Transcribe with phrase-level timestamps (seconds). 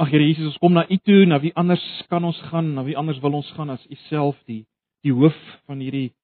[0.00, 2.70] Ag Here Jesus, ons kom na U toe, na wie anders kan ons gaan?
[2.72, 4.62] Na wie anders wil ons gaan as U self, die
[5.04, 5.36] die hoof
[5.68, 6.14] van hierdie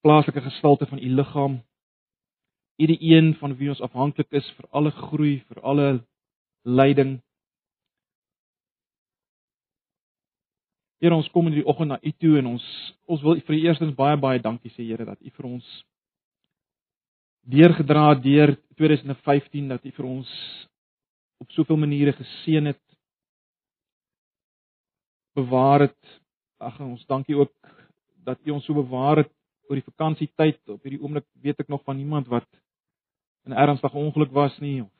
[0.00, 1.58] plaaslike gestalte van U liggaam?
[2.80, 5.88] U die een van wie ons afhanklik is vir alle groei, vir alle
[6.64, 7.18] lyding.
[11.04, 12.70] Here, ons kom in hierdie oggend na U toe en ons
[13.12, 15.68] ons wil vir eerstens baie baie dankie sê Here dat U vir ons
[17.44, 20.32] deurgedra deur 2015 dat U vir ons
[21.38, 22.82] op soveel maniere geseën het
[25.36, 26.20] bewaar het.
[26.56, 27.52] Ag ons dankie ook
[28.24, 29.32] dat U ons so bewaar het
[29.68, 30.60] oor die vakansietyd.
[30.72, 32.48] Op hierdie oomblik weet ek nog van niemand wat
[33.46, 34.92] in ernstige ongeluk was nie of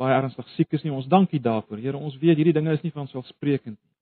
[0.00, 0.92] baie ernstig siek is nie.
[0.92, 1.78] Ons dankie daarvoor.
[1.78, 3.92] Here, ons weet hierdie dinge is nie van selfsprekend nie.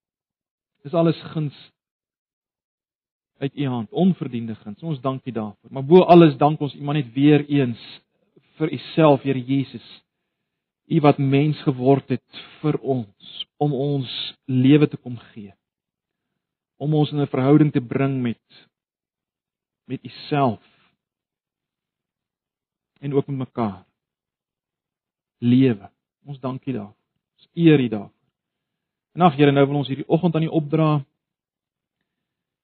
[0.83, 1.57] Dis alles guns
[3.43, 4.83] uit U hand, onverdiende guns.
[4.83, 5.71] Ons dankie daarvoor.
[5.71, 7.83] Maar bo alles dank ons U maar net weer eens
[8.59, 9.85] vir U self, Here Jesus.
[10.91, 14.11] U wat mens geword het vir ons om ons
[14.51, 15.53] lewe te kom gee.
[16.77, 18.43] Om ons in 'n verhouding te bring met
[19.87, 20.63] met U self
[23.01, 23.85] en ook met mekaar.
[25.39, 25.91] Lewe.
[26.25, 26.97] Ons dankie daarvoor.
[27.37, 28.23] Ons eer U daarvoor.
[29.13, 31.05] En ag Here, nou wil ons hierdie oggend aan U opdra.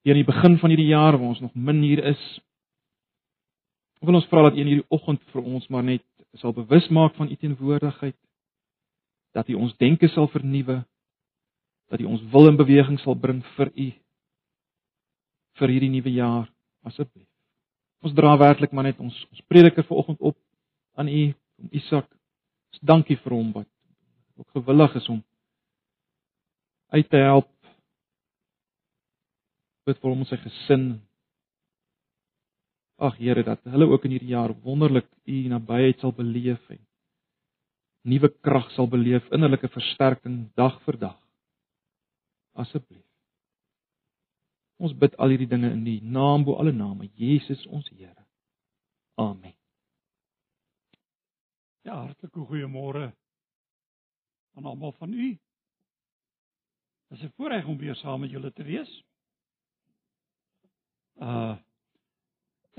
[0.01, 2.39] Hier in die begin van hierdie jaar waar ons nog min hier is,
[3.99, 6.05] Ek wil ons vra dat U in hierdie oggend vir ons maar net
[6.39, 8.15] sal bewus maak van U teenwoordigheid.
[9.35, 10.83] Dat U ons denke sal vernuwe.
[11.91, 13.89] Dat U ons wil in beweging sal bring vir U
[15.59, 16.47] vir hierdie nuwe jaar
[16.87, 17.27] asseblief.
[17.99, 20.37] Ons dra werklik maar net ons ons prediker vanoggend op
[20.95, 21.23] aan U,
[21.59, 22.07] om Isak.
[22.71, 23.67] Ons dankie vir hom wat
[24.39, 25.19] ook gewillig is om
[26.95, 27.51] uit te help.
[29.83, 30.85] Bid vir hom en sy gesin
[32.99, 36.81] Ag Here dat hulle ook in hierdie jaar wonderlik u nabyheid sal beleef en
[38.09, 41.17] nuwe krag sal beleef, innerlike versterking dag vir dag.
[42.59, 43.05] Asseblief.
[44.79, 48.25] Ons bid al hierdie dinge in die naam bo alle name, Jesus ons Here.
[49.19, 49.55] Amen.
[51.83, 53.09] Ja, hartlike goeiemôre
[54.55, 55.29] aan almal van u.
[57.09, 59.03] Dit is 'n voorreg om weer saam met julle te wees.
[61.19, 61.57] Uh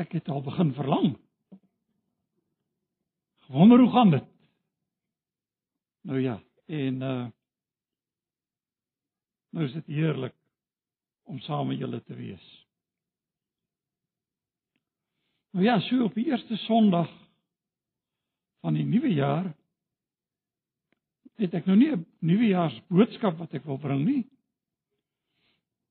[0.00, 1.12] Ek het al begin verlang.
[3.50, 4.25] Wonder hoe gaan dit?
[6.09, 7.27] Nou ja, en uh
[9.50, 10.34] nou is dit heerlik
[11.27, 12.44] om saam met julle te wees.
[15.50, 17.11] Nou ja, so op die eerste Sondag
[18.62, 19.50] van die nuwe jaar
[21.41, 24.31] het ek nou nie 'n nuwejaarsboodskap wat ek wil bring nie.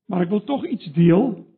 [0.06, 1.49] Maar ek wil tog iets deel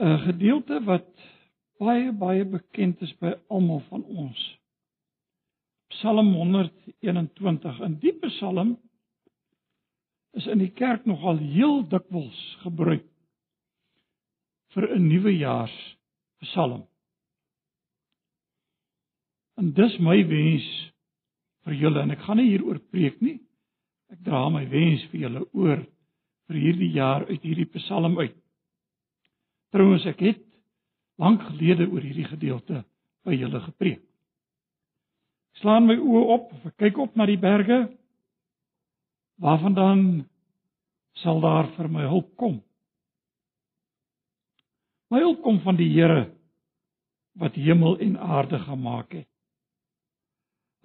[0.00, 1.08] 'n gedeelte wat
[1.78, 4.40] baie baie bekend is by almal van ons.
[5.92, 7.80] Psalm 121.
[7.84, 8.78] In die Psalm
[10.32, 13.04] is in die kerk nogal heel dikwels gebruik
[14.72, 15.76] vir 'n nuwejaars
[16.40, 16.86] Psalm.
[19.56, 20.68] En dis my wens
[21.64, 23.40] vir julle en ek gaan nie hieroor preek nie.
[24.08, 25.84] Ek dra my wens vir julle oor
[26.48, 28.39] vir hierdie jaar uit hierdie Psalm uit.
[29.70, 30.40] Trouwens ek het
[31.20, 32.82] lank gelede oor hierdie gedeelte
[33.26, 34.02] by julle gepreek.
[35.50, 37.82] Ek slaan my oë op, ek kyk op na die berge.
[39.40, 40.24] Waarvandaan
[41.22, 42.60] sal daar vir my hulp kom?
[45.10, 46.30] My hulp kom van die Here
[47.40, 49.28] wat hemel en aarde gemaak het.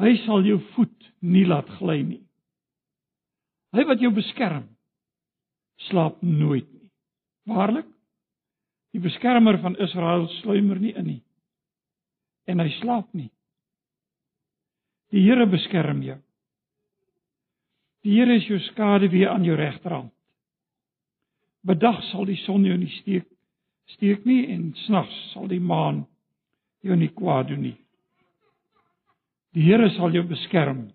[0.02, 2.22] Hy sal jou voet nie laat gly nie.
[3.76, 4.68] Hy wat jou beskerm
[5.90, 6.90] slaap nooit nie.
[7.50, 7.88] Waarlik
[8.96, 11.22] Die beskermer van Israel sluimer nie in nie.
[12.48, 13.28] En hy slaap nie.
[15.12, 16.16] Die Here beskerm jou.
[18.08, 20.14] Die Here is jou skaduwee aan jou regterhand.
[21.68, 23.28] Bedag sal die son jou nie steek
[23.98, 26.06] steek nie en snags sal die maan
[26.82, 27.78] jou nie kwaad doen nie.
[29.54, 30.88] Die Here sal jou beskerm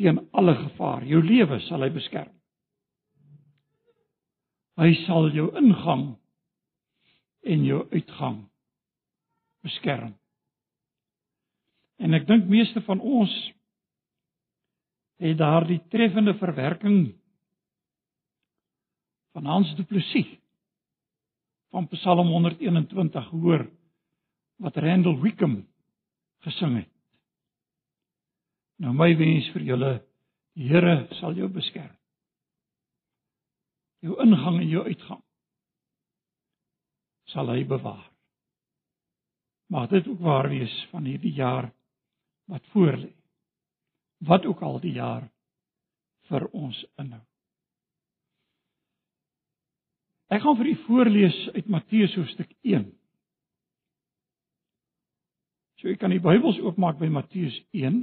[0.00, 1.04] teen alle gevaar.
[1.04, 2.32] Jou lewe sal hy beskerm.
[4.80, 6.14] Hy sal jou ingang
[7.44, 8.38] en jou uitgang
[9.66, 10.14] beskerm.
[12.02, 13.32] En ek dink meeste van ons
[15.22, 17.12] het daardie treffende verwerking
[19.36, 20.30] van Hans Du Plessis
[21.72, 23.68] van Psalm 121 gehoor
[24.62, 25.62] wat Randall Wickham
[26.44, 26.90] gesing het.
[28.82, 29.92] Nou my wens vir julle,
[30.58, 31.94] die Here sal jou beskerm
[34.02, 35.22] jou ingang en jou uitgang
[37.32, 38.04] sal hy bewaar.
[39.72, 41.70] Mag dit ook waar wees van hierdie jaar
[42.50, 43.12] wat voorlê.
[44.26, 45.30] Wat ook al die jaar
[46.28, 47.22] vir ons inhou.
[50.32, 52.86] Ek gaan vir u voorlees uit Matteus hoofstuk 1.
[55.80, 57.98] So u kan die Bybels oopmaak by Matteus 1.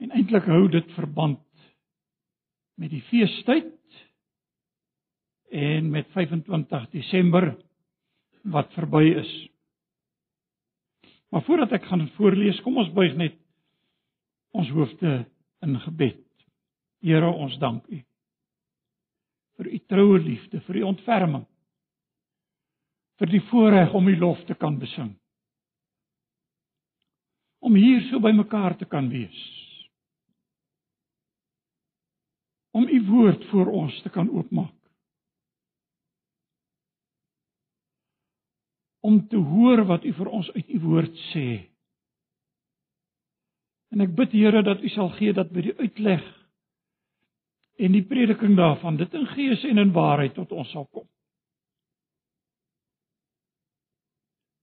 [0.00, 1.42] En eintlik hou dit verband
[2.80, 3.76] met die feestyd
[5.50, 7.52] en met 25 Desember
[8.48, 9.32] wat verby is.
[11.30, 13.36] Maar voordat ek gaan voorlees, kom ons buig net
[14.56, 15.20] ons hoofde
[15.62, 16.24] in gebed.
[17.04, 18.00] Here, ons dank U
[19.60, 21.44] vir U troue liefde, vir U ontferming,
[23.20, 25.12] vir die voorreg om U lof te kan besing.
[27.60, 29.40] Om hier so by mekaar te kan wees.
[32.72, 34.76] Om U woord voor ons te kan oopmaak.
[39.00, 41.46] Om te hoor wat U vir ons uit U woord sê.
[43.90, 46.26] En ek bid Here dat U sal gee dat by die uitleg
[47.80, 51.08] en die prediking daarvan dit in gees en in waarheid tot ons sal kom.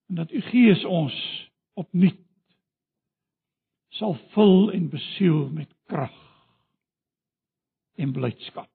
[0.08, 1.18] En dat U Gees ons
[1.74, 2.22] opnuut
[3.98, 6.27] sal vul en besiel met krag
[7.98, 8.70] en blydskap.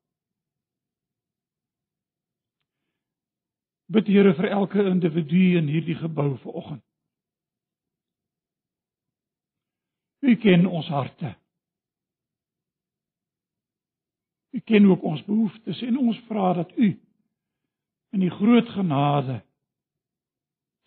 [3.92, 6.82] Bid Here vir elke individu in hierdie gebou vanoggend.
[10.22, 11.34] U ken ons harte.
[14.52, 16.92] U ken ook ons behoeftes en ons vra dat U
[18.12, 19.40] in die groot genade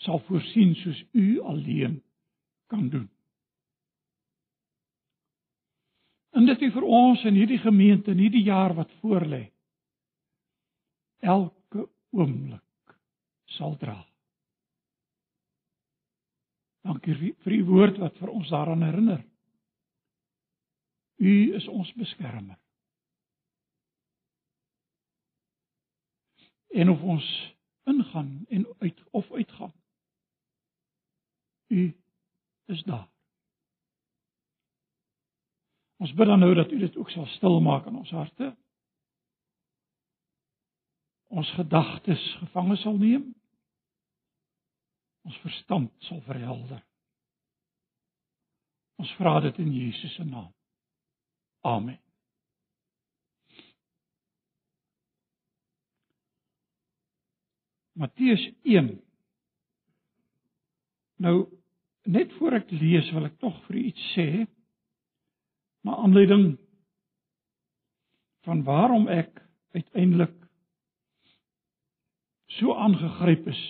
[0.05, 1.99] sal voorsien soos U alleen
[2.71, 3.09] kan doen.
[6.45, 9.47] Dit is vir ons in hierdie gemeente in hierdie jaar wat voorlê
[11.25, 12.93] elke oomblik
[13.57, 13.97] sal dra.
[16.85, 19.23] Dankie vir u woord wat vir ons daaraan herinner.
[21.17, 22.59] U is ons beskermer.
[26.75, 29.73] en of ons ingaan en uit of uitgaan.
[31.67, 31.95] U
[32.65, 33.14] is daar.
[35.97, 38.51] Ons bid dan nou dat u dit ook sal stil maak in ons harte.
[41.31, 43.29] Ons gedagtes gevange sal neem.
[45.25, 46.83] Ons verstand sal verhelder.
[49.01, 50.51] Ons vra dit in Jesus se naam.
[51.65, 51.99] Amen.
[57.95, 58.91] Matteus 1.
[61.23, 61.35] Nou
[62.03, 64.27] net voor ek lees wil ek tog vir u iets sê.
[65.85, 66.55] Na aanleiding
[68.47, 69.41] van waarom ek
[69.77, 70.33] uiteindelik
[72.57, 73.61] so aangegryp is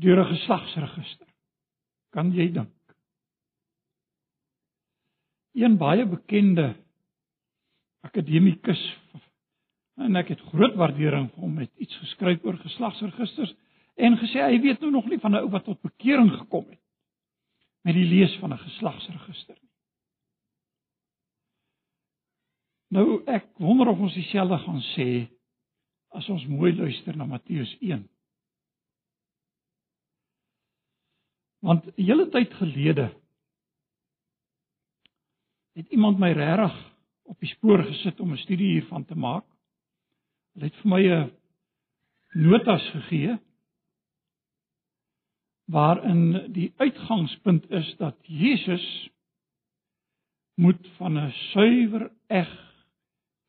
[0.00, 1.28] deur 'n geslagsregister.
[2.10, 2.76] Kan jy dink?
[5.52, 6.76] Een baie bekende
[8.00, 9.00] akademikus
[10.00, 13.52] En ek het groot waardering vir hom met iets geskryf oor geslagsregisters
[14.00, 16.80] en gesê hy weet nou nog nie van 'n ou wat tot bekering gekom het
[17.84, 19.69] met die lees van 'n geslagsregister nie.
[22.90, 25.10] Nou ek wonder of ons dieselfde gaan sê
[26.18, 28.02] as ons mooi luister na Matteus 1.
[31.62, 33.10] Want 'n hele tyd gelede
[35.78, 36.74] het iemand my regtig
[37.30, 39.46] op die spoor gesit om 'n studie hiervan te maak.
[40.54, 41.30] Hulle het vir my 'n
[42.34, 43.38] notas gegee
[45.70, 49.10] waarin die uitgangspunt is dat Jesus
[50.54, 52.69] moet van 'n suiwer eg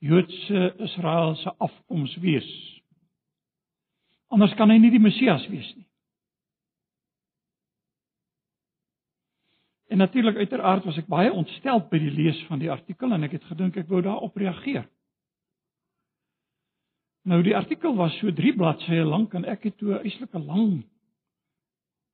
[0.02, 2.50] Joodse Israeliese afkoms wees.
[4.34, 5.86] Anders kan hy nie die Messias wees nie.
[9.92, 13.36] En natuurlik uiteraard was ek baie ontstel by die lees van die artikel en ek
[13.36, 14.86] het gedink ek wou daarop reageer.
[17.28, 20.82] Nou die artikel was so 3 bladsye lank en ek het toe 'n eislike lang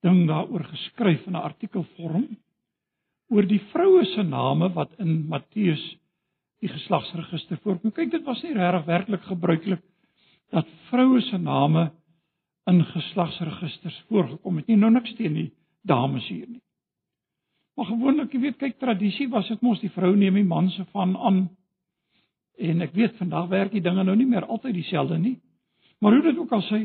[0.02, 2.26] ding daaroor geskryf in 'n artikelvorm
[3.30, 5.84] oor die vroue se name wat in Matteus
[6.62, 7.92] die geslagsregister voorkom.
[7.94, 9.84] Kyk, dit was nie regtig werklik gebruiklik
[10.54, 11.90] dat vroue se name
[12.68, 14.76] in geslagsregisters voorgekom het nie.
[14.76, 15.50] Nou niks teen die
[15.86, 16.62] dames hier nie.
[17.76, 20.84] Maar gewoonlik, jy weet, kyk, tradisie was dit mos die vrou neem die man se
[20.92, 21.46] van aan
[22.58, 25.36] En ek weet vandag werk die dinge nou nie meer altyd dieselfde nie.
[26.02, 26.80] Maar hoe dit ook al sê,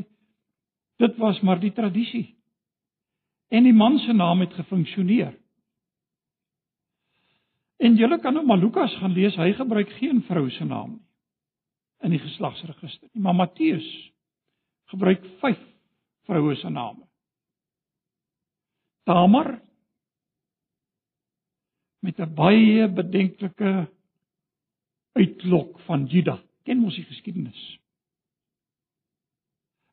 [1.01, 2.27] dit was maar die tradisie.
[3.49, 5.33] En die man se naam het gefunksioneer.
[7.83, 11.03] En julle kan nou maar Lukas gaan lees, hy gebruik geen vrou se naam nie
[12.03, 13.23] in die geslagsregister nie.
[13.23, 13.87] Maar Matteus
[14.91, 15.59] gebruik 5
[16.27, 17.05] vroue se name.
[19.07, 19.61] Tamar
[22.03, 23.89] met 'n baie bedenklike
[25.13, 26.43] uitlok van Juda.
[26.63, 27.79] Ken mos die geskiedenis.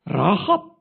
[0.03, 0.80] Rahab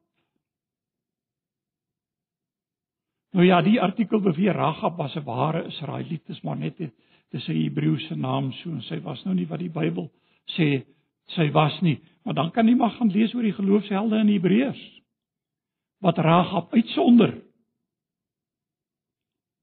[3.31, 6.93] Nou ja, die artikel beweer Rahab was 'n ware Israeliet, dis maar net 'n
[7.31, 10.11] dis 'n Hebreëse naam so en sy was nou nie wat die Bybel
[10.57, 10.85] sê
[11.27, 12.01] sy was nie.
[12.25, 15.03] Maar dan kan jy maar gaan lees oor die geloofshelde in Hebreërs
[16.01, 17.43] wat Rahab uitsonder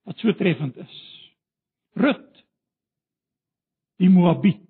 [0.05, 0.97] wat so treffend is.
[1.93, 2.45] Rut
[3.97, 4.61] die Moabiet.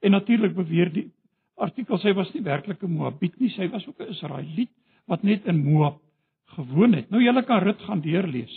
[0.00, 1.12] En natuurlik beweer die
[1.54, 4.70] artikel sy was nie werklik 'n Moabiet nie, sy was ook 'n Israeliet
[5.06, 6.00] wat net in Moab
[6.46, 7.10] gewoon het.
[7.10, 8.54] Nou julle kan Rut gaan deurlees.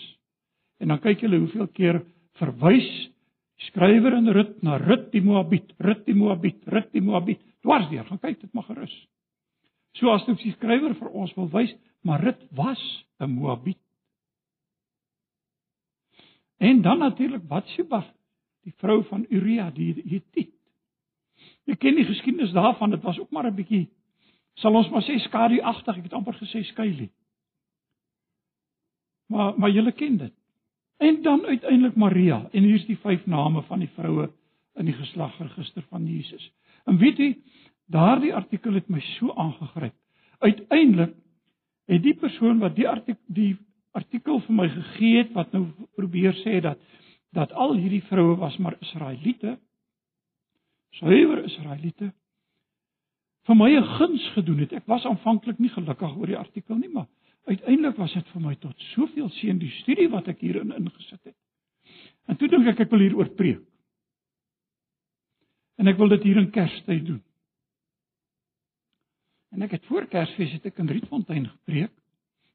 [0.78, 2.04] En dan kyk julle hoeveel keer
[2.40, 2.90] verwys
[3.70, 7.42] skrywer in Rut na Rut die Moabiet, Rut die Moabiet, Rut die Moabiet.
[7.66, 8.94] Dwarsdeur, gaan kyk dit maar gerus.
[10.00, 11.74] So as dit die skrywer vir ons wil wys,
[12.08, 12.80] maar Rut was
[13.20, 13.82] 'n Moabiet.
[16.58, 18.06] En dan natuurlik Batsheba,
[18.64, 20.56] die vrou van Uria die Hethiet.
[21.66, 23.90] Jy ken die geskiedenis daarvan, dit was ook maar 'n bietjie
[24.60, 27.10] sal ons maar sê skaduagtig, ek het amper gesê skuilie.
[29.30, 30.34] Maar maar julle ken dit.
[30.98, 34.30] En dan uiteindelik Maria en hier's die vyf name van die vroue
[34.76, 36.52] in die geslagregister van Jesus.
[36.86, 37.30] En weet jy,
[37.86, 39.96] daardie artikel het my so aangegryp.
[40.40, 41.16] Uiteindelik
[41.90, 43.56] het die persoon wat die artikel die
[43.98, 45.66] artikel vir my gegee het wat nou
[45.98, 46.82] probeer sê dat
[47.34, 49.58] dat al hierdie vroue was maar Israeliete
[51.00, 52.12] suiwer Israeliete
[53.48, 54.74] vir my 'n guns gedoen het.
[54.74, 57.08] Ek was aanvanklik nie gelukkig oor die artikel nie, maar
[57.48, 61.38] uiteindelik was dit vir my tot soveel seën die studie wat ek hierin ingesit het.
[62.30, 63.64] En toe dink ek ek wil hieroor preek.
[65.80, 67.24] En ek wil dit hier in Kerstyd doen.
[69.56, 71.94] En ek het voor Kersfees het ek in Rietfontein gepreek.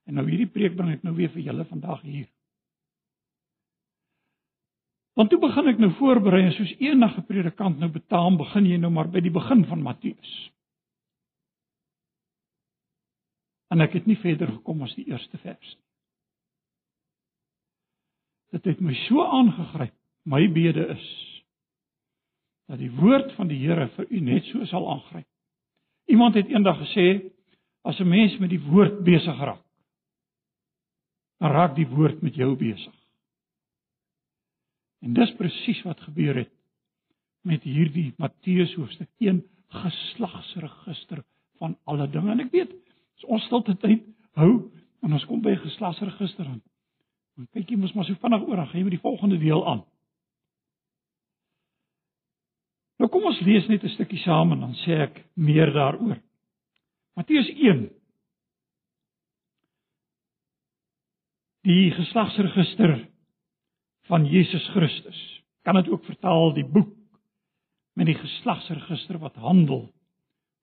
[0.06, 2.28] En nou hierdie preek bring ek nou weer vir julle vandag hier.
[5.14, 8.90] Want toe begin ek nou voorberei en soos enige predikant nou betaam, begin jy nou
[8.94, 10.32] maar by die begin van Matteus.
[13.74, 15.82] En ek het nie verder gekom as die eerste vers nie.
[18.54, 19.94] Dit het my so aangegryp.
[20.30, 21.06] My bede is
[22.70, 25.26] dat die woord van die Here vir u net so sal aangryp.
[26.06, 27.32] Iemand het eendag gesê
[27.82, 29.64] as 'n mens met die woord besig raak,
[31.38, 32.94] dan raak die woord met jou besig.
[35.02, 36.52] En dis presies wat gebeur het
[37.42, 41.24] met hierdie Matteus hoofstuk 1 geslagsregister
[41.58, 42.30] van alle dinge.
[42.30, 42.72] En ek weet,
[43.16, 44.04] as ons stilte tyd
[44.38, 44.52] hou
[45.04, 46.62] en ons kom by geslagsregister aan.
[47.37, 49.64] Dan kyk jy mos maar so vinnig oor, dan gaan jy met die volgende deel
[49.68, 49.83] aan.
[53.02, 56.21] Nou kom ons lees net 'n stukkie saam en dan sê ek meer daaroor.
[57.16, 57.90] Matteus 1
[61.64, 63.09] die geslagsregister
[64.09, 65.21] van Jesus Christus.
[65.62, 66.92] Kan dit ook vertaal die boek
[67.97, 69.87] met die geslagsregister wat handel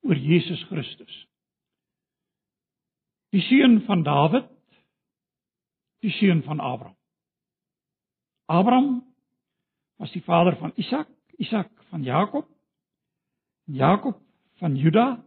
[0.06, 1.28] oor Jesus Christus.
[3.32, 4.48] Die seun van Dawid,
[6.04, 6.98] die seun van Abraham.
[8.52, 9.04] Abraham
[9.98, 11.08] was die vader van Isak,
[11.40, 12.48] Isak van Jakob,
[13.66, 14.20] Jakob
[14.60, 15.24] van Juda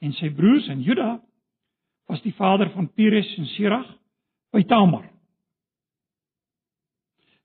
[0.00, 1.18] en sy broers en Juda
[2.08, 3.88] was die vader van Peres en Serag
[4.52, 5.04] by Tamar.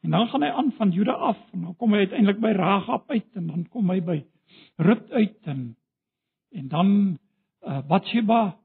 [0.05, 3.09] En dan gaan hy aan van Juda af en dan kom hy uiteindelik by Ragab
[3.11, 4.17] uit en dan kom hy by
[4.77, 5.75] Rut uit en
[6.55, 6.89] en dan
[7.67, 8.55] uh, Batsheba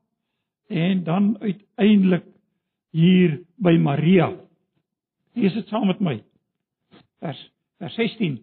[0.67, 2.25] en dan uiteindelik
[2.91, 4.33] hier by Maria.
[5.33, 6.19] Lees dit saam met my.
[7.19, 7.41] Vers
[7.79, 8.39] vers 16.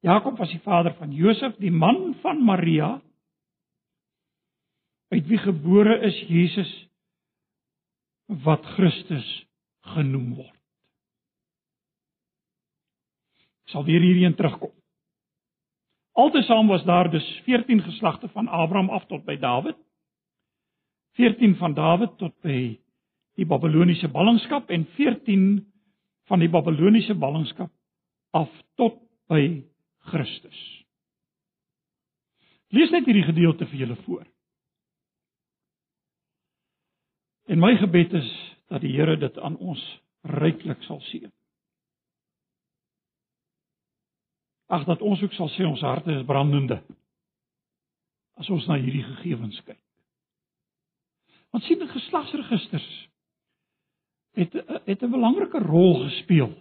[0.00, 3.00] Jakob was die vader van Josef, die man van Maria
[5.12, 6.72] uit wie gebore is Jesus
[8.26, 9.28] wat Christus
[9.92, 10.62] genoem word.
[13.72, 14.72] sal weer hierheen terugkom.
[16.12, 19.76] Altesaam was daar dus 14 geslagte van Abraham af tot by Dawid.
[21.18, 22.58] 14 van Dawid tot by
[23.36, 25.44] die Babiloniese ballingskap en 14
[26.30, 27.72] van die Babiloniese ballingskap
[28.32, 28.48] af
[28.80, 29.62] tot by
[30.12, 30.60] Christus.
[32.72, 34.24] Lees net hierdie gedeelte vir julle voor.
[37.52, 38.30] En my gebed is
[38.72, 39.82] dat die Here dit aan ons
[40.22, 41.28] ryklik sal seën.
[44.72, 46.80] Ag dat ons ook sal sê ons harte is brandende
[48.40, 49.81] as ons na hierdie gegevens kyk.
[51.52, 52.90] Want sien geslagsregisters
[54.32, 54.52] het
[54.84, 56.52] het 'n belangrike rol gespeel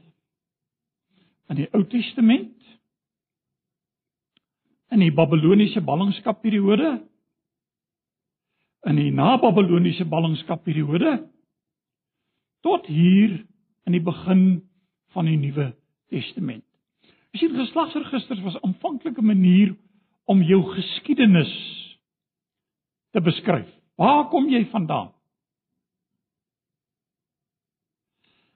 [1.47, 2.57] in die Ou Testament
[4.89, 7.07] in die Babiloniese ballingskapperiode
[8.81, 11.29] in die na-Babiloniese ballingskapperiode
[12.61, 13.45] tot hier
[13.85, 14.69] in die begin
[15.13, 15.71] van die Nuwe
[16.09, 16.65] Testament.
[17.31, 19.75] Jy sien geslagsregisters was 'n manier
[20.25, 21.53] om jou geskiedenis
[23.11, 23.80] te beskryf.
[23.95, 25.11] Waar kom jy vandaan?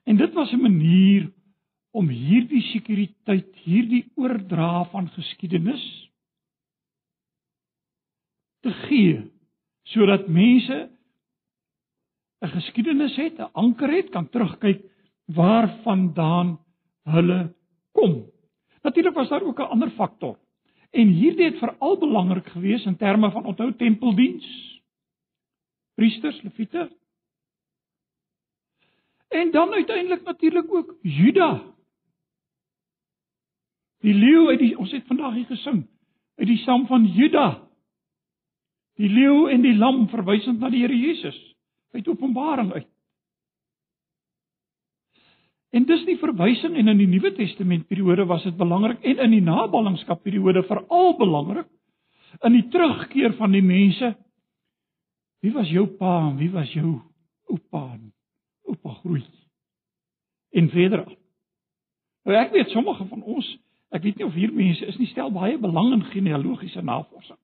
[0.05, 1.33] En dit was 'n manier
[1.91, 6.11] om hierdie sekuriteit, hierdie oordra van geskiedenis
[8.61, 9.31] te gee
[9.83, 10.89] sodat mense
[12.41, 14.83] 'n geskiedenis het, 'n anker het, kan terugkyk
[15.25, 16.59] waarvandaan
[17.03, 17.53] hulle
[17.91, 18.25] kom.
[18.83, 20.37] Natuurlik was daar ook 'n ander faktor.
[20.91, 24.74] En hierdie het veral belangrik gewees in terme van onthou tempeldiens.
[25.95, 26.89] Priesters, leviete.
[29.27, 31.75] En dan uiteindelik natuurlik ook Juda.
[33.99, 35.85] Die leeu uit die ons het vandag hier gesing
[36.35, 37.47] uit die stam van Juda.
[38.99, 41.37] Die leeu en die lam verwysend na die Here Jesus
[41.95, 42.87] uit Openbaring uit.
[45.75, 49.33] En dis die verwysing en in die Nuwe Testament periode was dit belangrik en in
[49.35, 51.67] die naballingskap periode veral belangrik
[52.43, 54.13] in die terugkeer van die mense.
[55.45, 56.95] Wie was jou pa en wie was jou
[57.53, 57.99] oupa
[58.65, 59.21] oupa groei?
[60.57, 61.03] En verder.
[62.25, 63.49] Nou ek weet sommige van ons,
[63.93, 67.37] ek weet nie of hier mense is nie stel baie belang in genealogiese navorsing.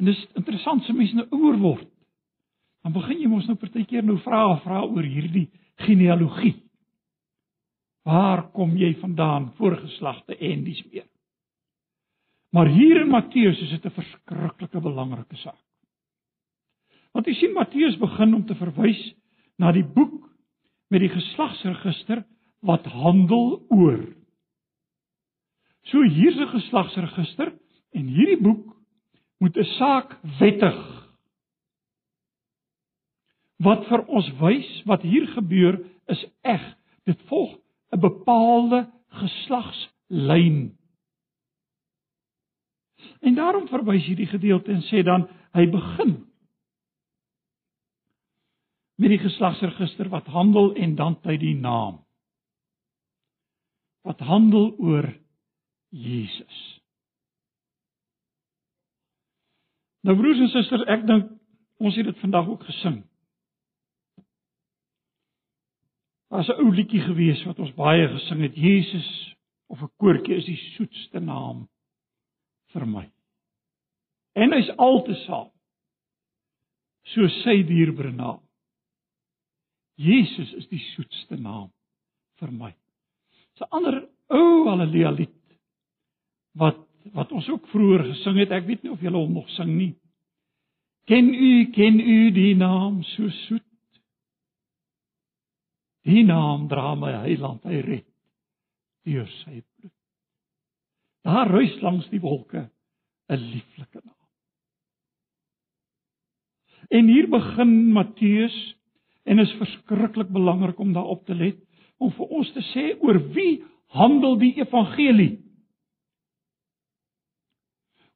[0.00, 1.92] En dis interessant as mense nou ouer word.
[2.82, 5.46] Dan begin jy mos nou partykeer nou vrae vra oor hierdie
[5.86, 6.56] genealogie.
[8.06, 11.06] Waar kom jy vandaan, voorgeslagte en dis meer.
[12.50, 15.62] Maar hier in Matteus is dit 'n verskriklike belangrike saak.
[17.16, 19.00] Want jy sien Matteus begin om te verwys
[19.56, 20.18] na die boek
[20.92, 22.20] met die geslagsregister
[22.66, 24.02] wat handel oor.
[25.88, 27.54] So hier's 'n geslagsregister
[27.96, 28.76] en hierdie boek
[29.40, 30.78] moet 'n saak wettig
[33.64, 35.80] wat vir ons wys wat hier gebeur
[36.12, 36.62] is eg
[37.06, 37.56] dit volg
[37.92, 40.76] 'n bepaalde geslagslyn
[43.20, 46.26] en daarom verwys hierdie gedeelte en sê dan hy begin
[48.96, 52.00] met die geslagsregister wat handel en dan tyd die naam
[54.06, 55.10] wat handel oor
[55.90, 56.76] Jesus
[60.06, 61.30] Nou broers en susters, ek dink
[61.82, 63.00] ons het dit vandag ook gesing.
[66.30, 69.34] Daar's 'n ou liedjie gewees wat ons baie gesing het, Jesus
[69.66, 71.68] of 'n koortjie is die soetste naam
[72.72, 73.10] vir my.
[74.34, 75.50] En hy's altesaam.
[77.04, 78.45] So sy dierbare naam.
[79.96, 81.70] Jesus is die soetste naam
[82.40, 82.72] vir my.
[83.60, 85.32] 'n Ander ou haleluja lied
[86.54, 86.82] wat
[87.14, 88.50] wat ons ook vroeër gesing het.
[88.50, 89.94] Ek weet nie of julle hom nog sing nie.
[91.06, 93.62] Ken u, ken u die naam so soet?
[96.02, 98.08] Die naam dra my heiland, hy red
[99.06, 99.94] deur sy bloed.
[101.26, 102.68] Daar ruis langs die wolke
[103.30, 104.14] 'n lieflike naam.
[106.90, 108.75] En hier begin Matteus
[109.26, 111.58] en is verskriklik belangrik om daarop te let
[111.98, 113.62] om vir ons te sê oor wie
[113.96, 115.38] handel die evangelie?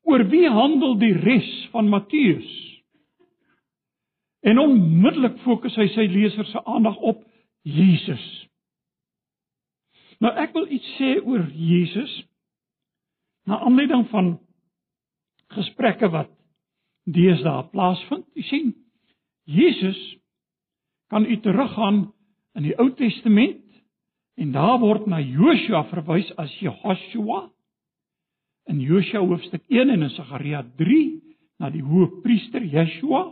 [0.07, 2.51] Oor wie handel die res van Matteus?
[4.41, 7.25] En onmiddellik fokus hy sy leser se aandag op
[7.67, 8.25] Jesus.
[10.21, 12.13] Nou ek wil iets sê oor Jesus
[13.49, 14.35] na aanleiding van
[15.57, 16.31] gesprekke wat
[17.11, 18.27] deesdae plaasvind.
[18.37, 18.73] Jy sien,
[19.49, 20.01] Jesus
[21.11, 22.05] kan u teruggaan
[22.55, 23.67] in die Ou Testament
[24.41, 27.49] en daar word na Joshua verwys as Jehoshua
[28.71, 31.01] in Josua hoofstuk 1 en in Sagaria 3
[31.61, 33.31] na die hoëpriester Yeshua.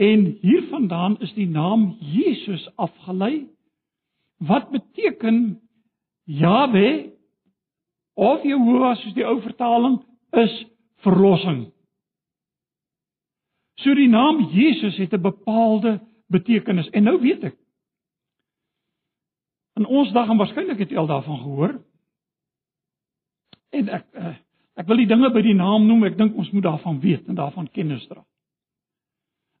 [0.00, 3.48] En hiervandaan is die naam Jesus afgelei
[4.42, 5.60] wat beteken
[6.26, 7.12] Jahwe
[8.18, 10.00] of Jehovah soos die ou vertaling
[10.38, 10.54] is
[11.04, 11.66] verlossing.
[13.82, 16.00] So die naam Jesus het 'n bepaalde
[16.32, 17.56] betekenis en nou weet ek.
[19.80, 21.78] In ons dag en waarskynlik het jy al daarvan gehoor,
[23.72, 24.34] En ek eh,
[24.80, 26.04] ek wil die dinge by die naam noem.
[26.10, 28.20] Ek dink ons moet daarvan weet en daarvan kennis dra.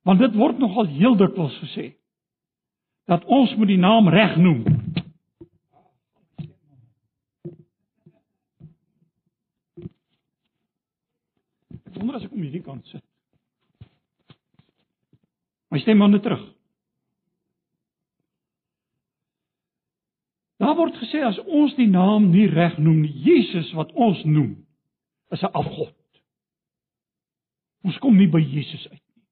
[0.08, 1.92] Want dit word nogal heel dikwels gesê
[3.10, 4.60] dat ons moet die naam reg noem.
[11.88, 13.04] Ek wonder as ek om hierdie kant sit.
[15.72, 16.44] My stem maar net terug.
[20.62, 24.54] Daar word gesê as ons die naam nie reg noem nie, Jesus wat ons noem,
[25.34, 25.96] is 'n afgod.
[27.82, 29.24] Ons kom nie by Jesus uit nie.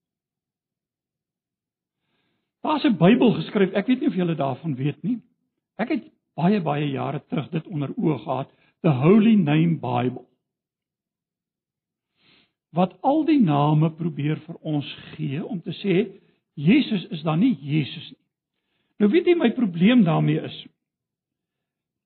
[2.63, 3.73] Daar's 'n Bybel geskryf.
[3.75, 5.21] Ek weet nie of julle daarvan weet nie.
[5.79, 8.51] Ek het baie baie jare terug dit onder oë gehad,
[8.83, 10.27] the Holy Name Bible.
[12.73, 16.21] Wat al die name probeer vir ons gee om te sê
[16.55, 18.25] Jesus is dan nie Jesus nie.
[18.99, 20.67] Nou weet jy my probleem daarmee is.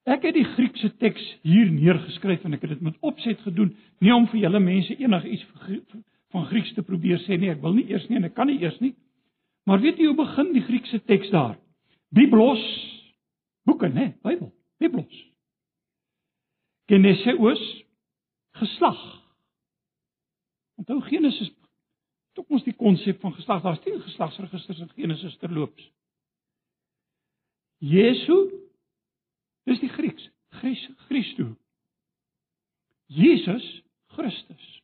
[0.04, 3.70] Ek het die Griekse teks hier neergeskryf en ek het dit met opset gedoen,
[4.04, 5.46] nie om vir julle mense enigiets
[6.34, 7.52] van Grieks te probeer sê nie.
[7.54, 8.92] Ek wil nie eers nie en ek kan nie eers nie.
[9.64, 11.56] Maar weet jy hoe begin die Griekse teks daar?
[12.12, 12.62] Biblos
[13.64, 14.12] boeke, né?
[14.22, 15.20] Bybel, Biblos.
[16.92, 17.62] Geneseus
[18.60, 19.00] geslag.
[20.76, 21.48] Onthou Genesis
[22.34, 23.62] het ons die konsep van geslag.
[23.62, 25.88] Daar's 10 geslagsregisters in Genesis terloops.
[27.78, 28.63] Jesu
[29.68, 30.28] dis die Grieks,
[31.08, 31.54] Christo.
[33.06, 33.64] Jesus
[34.14, 34.82] Christus.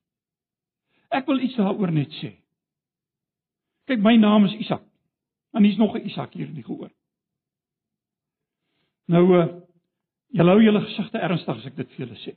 [1.11, 2.35] Ek wil iets daaroor net sê.
[3.91, 4.85] Kyk, my naam is Isak.
[5.57, 6.91] En hier's nog 'n Isak hier in die gehoor.
[9.11, 9.61] Nou uh
[10.31, 12.37] julle hou julle gesigte ernstig as ek dit vir julle sê.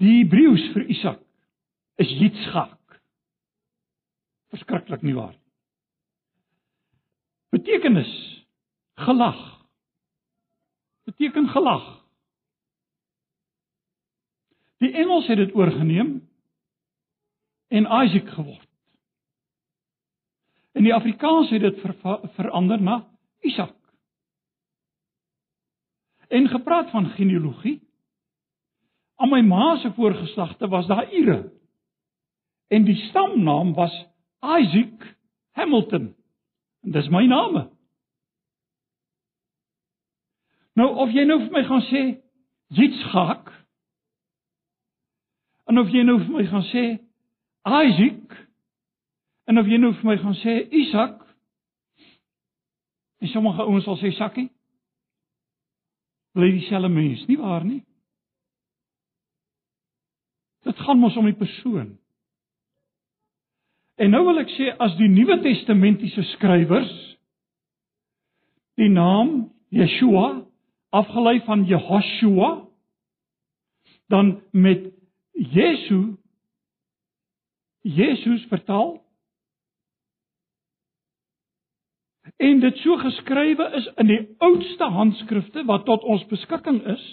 [0.00, 1.20] Die Hebreëus vir Isak
[1.98, 3.00] is Yitzchak.
[4.48, 5.52] Verskriklik nie waar nie.
[7.50, 8.44] Betekenis
[8.96, 9.53] gelag.
[11.04, 12.04] Beteken gelag.
[14.76, 16.28] Die Engels het dit oorgeneem
[17.68, 18.68] en Isaac geword.
[20.72, 21.94] In die Afrikaans het dit ver,
[22.34, 22.96] verander na
[23.40, 23.76] Isak.
[26.28, 27.82] En gepraat van genealogie.
[29.14, 31.52] Aan my ma se voorgeslagte was daar Ure.
[32.68, 34.06] En die stamnaam was
[34.40, 35.16] Isaac
[35.50, 36.14] Hamilton.
[36.82, 37.73] En dis my naam.
[40.74, 42.02] Nou of jy nou vir my gaan sê
[42.74, 43.52] Yitzchak
[45.70, 46.84] en of jy nou vir my gaan sê
[47.64, 48.34] Isaac
[49.50, 51.20] en of jy nou vir my gaan sê Isak
[53.22, 54.50] en sommige ouens sal sê Sakkie
[56.34, 57.84] bly dieselfde mens, nie waar nie?
[60.66, 61.92] Dit gaan mos om die persoon.
[64.02, 66.90] En nou wil ek sê as die Nuwe Testamentiese skrywers
[68.80, 70.43] die naam Yeshua
[70.94, 72.50] afgelei van Jehoshua
[74.12, 74.92] dan met
[75.32, 76.16] Jesu
[77.84, 79.02] Jesus vertaal
[82.36, 87.04] en dit so geskrywe is in die oudste handskrifte wat tot ons beskikking is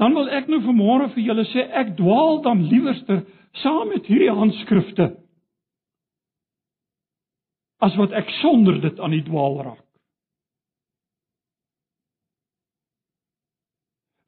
[0.00, 3.26] dan wil ek nou vanmôre vir julle sê ek dwaal dan liewerster
[3.62, 5.10] saam met hierdie handskrifte
[7.84, 9.89] as wat ek sonder dit aan die dwaal raak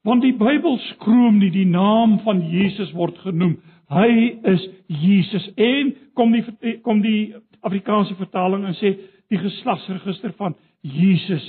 [0.03, 3.61] Want die Bybel skroom nie die naam van Jesus word genoem.
[3.93, 5.47] Hy is Jesus.
[5.55, 8.97] En kom die kom die Afrikaanse vertaling en sê
[9.31, 11.47] die geslagsregister van Jesus.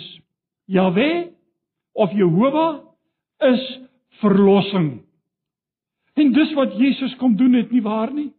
[0.69, 1.31] Jahwe
[1.97, 2.83] of Jehovah
[3.49, 3.63] is
[4.21, 5.01] verlossing.
[6.13, 8.29] En dis wat Jesus kom doen het nie waar nie?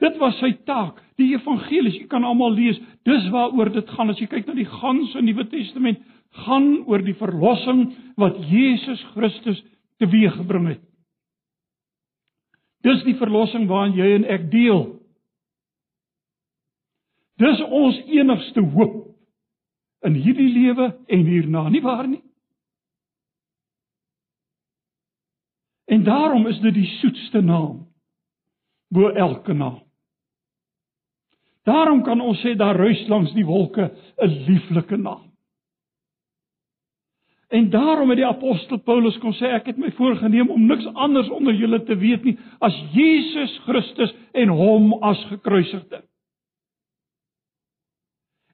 [0.00, 1.00] Dit was sy taak.
[1.20, 4.68] Die evangelies, jy kan almal lees, dis waaroor dit gaan as jy kyk na die
[4.68, 6.00] ganse Nuwe Testament
[6.30, 7.88] gaan oor die verlossing
[8.20, 9.60] wat Jesus Christus
[9.98, 10.82] teweeggebring het.
[12.86, 14.84] Dis die verlossing waaraan jy en ek deel.
[17.40, 18.98] Dis ons enigste hoop
[20.06, 22.22] in hierdie lewe en hierna, nie waar nie?
[25.90, 27.86] En daarom is dit die soetste naam
[28.94, 29.80] bo elke naam.
[31.66, 35.29] Daarom kan ons sê daar ruis langs die wolke 'n lieflike naam.
[37.50, 41.30] En daarom het die apostel Paulus kon sê ek het my voorgenem om niks anders
[41.34, 46.04] onder julle te weet nie as Jesus Christus en hom as gekruisigde.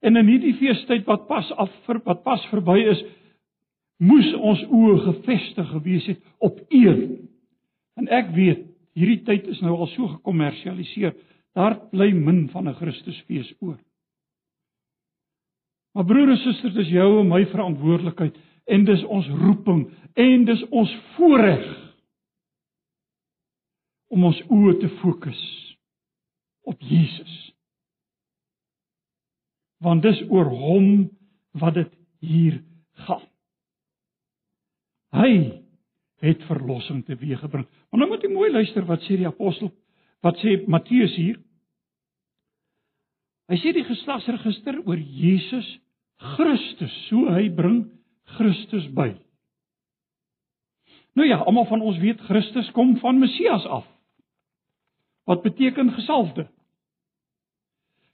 [0.01, 3.05] En in hierdie feestyd wat pas af wat pas verby is,
[4.01, 7.29] moes ons oë gefestig gewees het op een.
[8.01, 8.65] En ek weet,
[8.97, 11.13] hierdie tyd is nou al so gekommersialiseer.
[11.57, 13.77] Daar bly min van 'n Christusfees oor.
[15.93, 19.85] Maar broer en susters, dis jou en my verantwoordelikheid en dis ons roeping
[20.17, 21.67] en dis ons voorreg
[24.15, 25.43] om ons oë te fokus
[26.67, 27.35] op Jesus.
[29.83, 31.07] Want dis oor hom
[31.61, 31.93] wat dit
[32.25, 32.61] hier
[33.07, 33.25] gaan.
[35.17, 35.33] Hy
[36.25, 37.67] het verlossing teweeggebring.
[37.91, 39.71] Maar nou moet jy mooi luister wat sê die apostel,
[40.25, 41.39] wat sê Matteus hier?
[43.47, 45.69] Hy sê die geslagsregister oor Jesus
[46.35, 47.85] Christus, so hy bring
[48.37, 49.13] Christus by.
[51.17, 53.87] Nou ja, almal van ons weet Christus kom van Messias af.
[55.27, 56.47] Wat beteken gesalfde?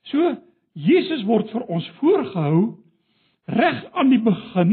[0.09, 0.37] So
[0.73, 2.61] Jesus word vir ons voorgehou
[3.53, 4.73] reg aan die begin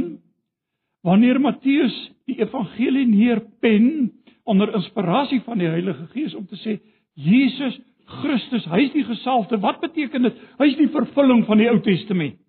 [1.04, 1.95] wanneer Matteus
[2.30, 4.12] die evangelie neerpen
[4.49, 6.78] onder inspirasie van die Heilige Gees om te sê
[7.19, 7.75] Jesus
[8.10, 9.60] Christus, hy's die gesalfde.
[9.62, 10.38] Wat beteken dit?
[10.58, 12.39] Hy's die vervulling van die Ou Testament.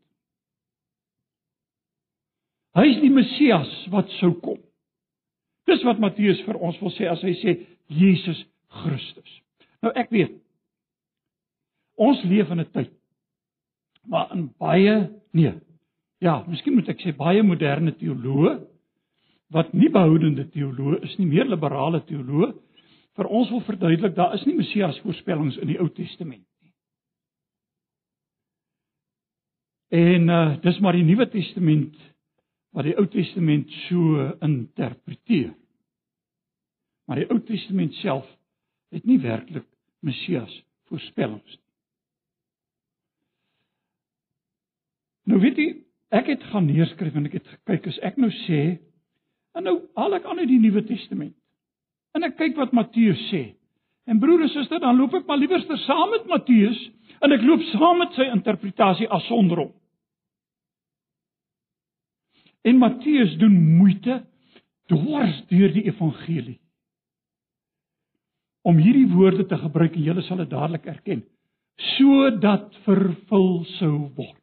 [2.78, 4.60] Hy's die Messias wat sou kom.
[5.66, 7.56] Dis wat Matteus vir ons wil sê as hy sê
[7.90, 8.44] Jesus
[8.82, 9.36] Christus.
[9.82, 10.36] Nou ek weet
[12.00, 12.92] ons leef in 'n tyd
[14.08, 15.52] maar in baie nee.
[16.20, 18.58] Ja, miskien moet ek sê baie moderne teoloë
[19.54, 22.52] wat nie behoudende teoloë is nie, meer liberale teoloë,
[23.18, 26.72] vir ons wil verduidelik daar is nie Messias voorspellings in die Ou Testament nie.
[29.90, 31.96] En uh dis maar die Nuwe Testament
[32.76, 35.54] wat die Ou Testament so interpreteer.
[37.08, 38.28] Maar die Ou Testament self
[38.94, 39.66] het nie werklik
[40.06, 40.52] Messias
[40.90, 41.66] voorspellings nie.
[45.30, 45.68] Nou weet jy,
[46.16, 48.62] ek het gaan neerskryf en ek het gekyk as ek nou sê
[49.54, 51.36] en nou haal ek aan uit die Nuwe Testament.
[52.16, 53.52] En ek kyk wat Matteus sê.
[54.10, 56.78] En broer en suster, dan loop ek maar liewerste saam met Matteus
[57.22, 59.72] en ek loop saam met sy interpretasie asonder hom.
[62.62, 64.24] En Matteus doen moeite
[64.90, 66.58] dwars deur die evangelie
[68.62, 71.22] om hierdie woorde te gebruik en julle sal dit dadelik erken
[71.96, 74.36] sodat vervul sou word.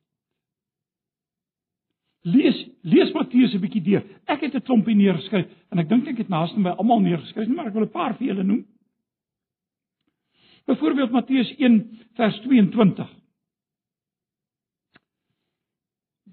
[2.27, 4.03] Lees lees Matteus 'n bietjie deur.
[4.25, 7.67] Ek het 'n klompie neergeskryf en ek dink ek het naaste by almal neergeskryf, maar
[7.67, 8.65] ek wil 'n paar vir julle noem.
[10.65, 13.07] Byvoorbeeld Matteus 1 vers 22.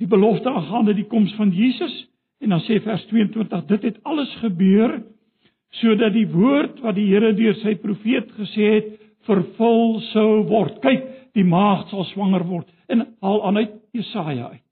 [0.00, 1.94] Die belofte aangaande die koms van Jesus
[2.42, 4.98] en dan sê vers 22 dit het alles gebeur
[5.80, 8.92] sodat die woord wat die Here deur sy profeet gesê het
[9.26, 10.78] vervul sou word.
[10.82, 14.62] Kyk, die maagd sal swanger word en haal aan uit Jesaja uit.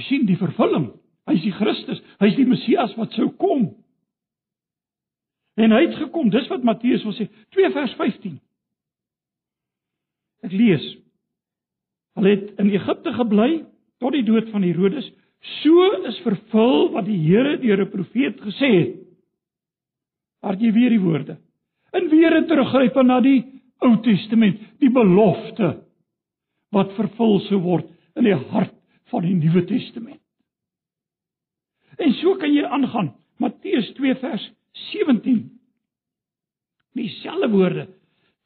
[0.00, 0.88] Jy sien die vervulling.
[1.28, 3.68] Hy's die Christus, hy's die Messias wat sou kom.
[5.60, 8.38] En hy het gekom, dis wat Matteus wil sê, 2 vers 15.
[10.42, 10.84] Ek lees.
[12.18, 13.50] Hulle het in Egipte gebly
[14.02, 15.06] tot die dood van Herodes.
[15.62, 18.96] So is vervul wat die Here deur 'n profeet gesê het.
[20.42, 21.36] Maar jy weer die woorde.
[21.92, 23.44] En weer teruggryp na die
[23.82, 25.82] Ou Testament, die belofte
[26.70, 28.74] wat vervul sou word in die hart
[29.10, 30.20] van die Nuwe Testament.
[31.98, 33.12] En so kan jy aangaan.
[33.38, 34.52] Matteus 2 vers
[34.92, 35.50] 17.
[36.94, 37.88] Dieselfde woorde.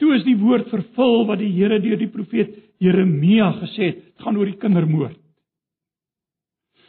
[0.01, 4.37] Toe is die woord vervul wat die Here deur die profeet Jeremia gesê het, gaan
[4.37, 5.17] oor die kindermoord.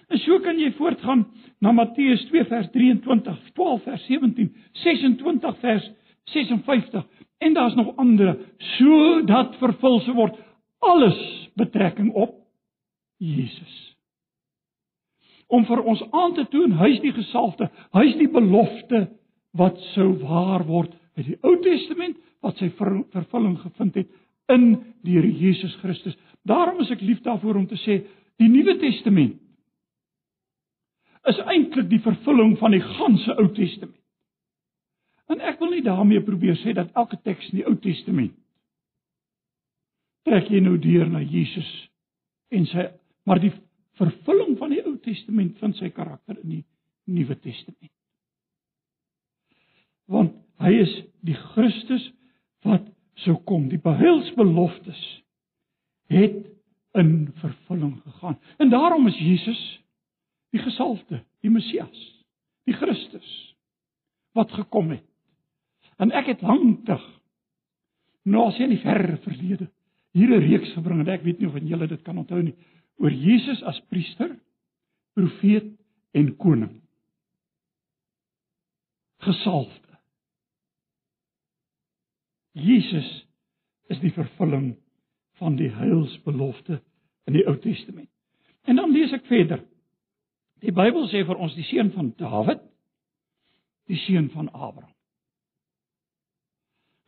[0.08, 1.26] En so kan jy voortgaan
[1.64, 4.52] na Matteus 2 vers 23, 12 vers 17,
[4.84, 5.90] 26 vers
[6.32, 7.04] 56
[7.44, 8.36] en daar's nog ander
[8.78, 10.40] sodat vervul se word
[10.84, 11.20] alles
[11.60, 12.36] betrekking op
[13.20, 13.76] Jesus.
[15.48, 19.08] Om vir ons aan te toon hy's die gesalfde, hy's die belofte
[19.58, 24.10] wat sou waar word uit die Ou Testament wat sy ver, vervulling gevind het
[24.54, 24.70] in
[25.04, 26.16] die Here Jesus Christus.
[26.48, 28.00] Daarom is ek lief daarvoor om te sê
[28.38, 29.42] die Nuwe Testament
[31.28, 34.00] is eintlik die vervulling van die ganse Ou Testament.
[35.28, 38.36] En ek wil nie daarmee probeer sê dat elke teks in die Ou Testament
[40.28, 41.68] trek jy nou deur na Jesus
[42.52, 42.90] en sy
[43.28, 43.52] maar die
[44.00, 46.64] vervulling van die Ou Testament vind sy karakter in die
[47.12, 47.92] Nuwe Testament.
[50.08, 50.94] Want hy is
[51.26, 52.04] die Christus
[52.66, 52.86] wat
[53.24, 53.68] sou kom.
[53.70, 55.02] Die beheilsbeloftes
[56.12, 56.46] het
[56.98, 58.38] in vervulling gegaan.
[58.58, 59.62] En daarom is Jesus
[60.56, 62.24] die gesalfde, die Messias,
[62.66, 63.56] die Christus
[64.38, 65.06] wat gekom het.
[65.98, 67.04] En ek het lanktig
[68.28, 69.70] nou as in die verre verlede
[70.18, 72.56] hier 'n reeks gebring en ek weet nie of julle dit kan onthou nie
[72.98, 74.40] oor Jesus as priester,
[75.14, 75.74] profeet
[76.12, 76.82] en koning.
[79.22, 79.87] Gesalfde.
[82.58, 83.08] Jesus
[83.92, 84.76] is die vervulling
[85.40, 86.82] van die heilsbelofte
[87.30, 88.10] in die Ou Testament.
[88.68, 89.62] En dan lees ek verder.
[90.66, 92.64] Die Bybel sê vir ons die seun van Dawid,
[93.88, 94.94] die seun van Abraham.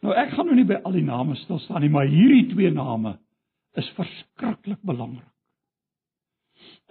[0.05, 2.71] Nou ek gaan nou nie by al die name stil staan nie, maar hierdie twee
[2.71, 3.17] name
[3.79, 5.27] is verskriklik belangrik.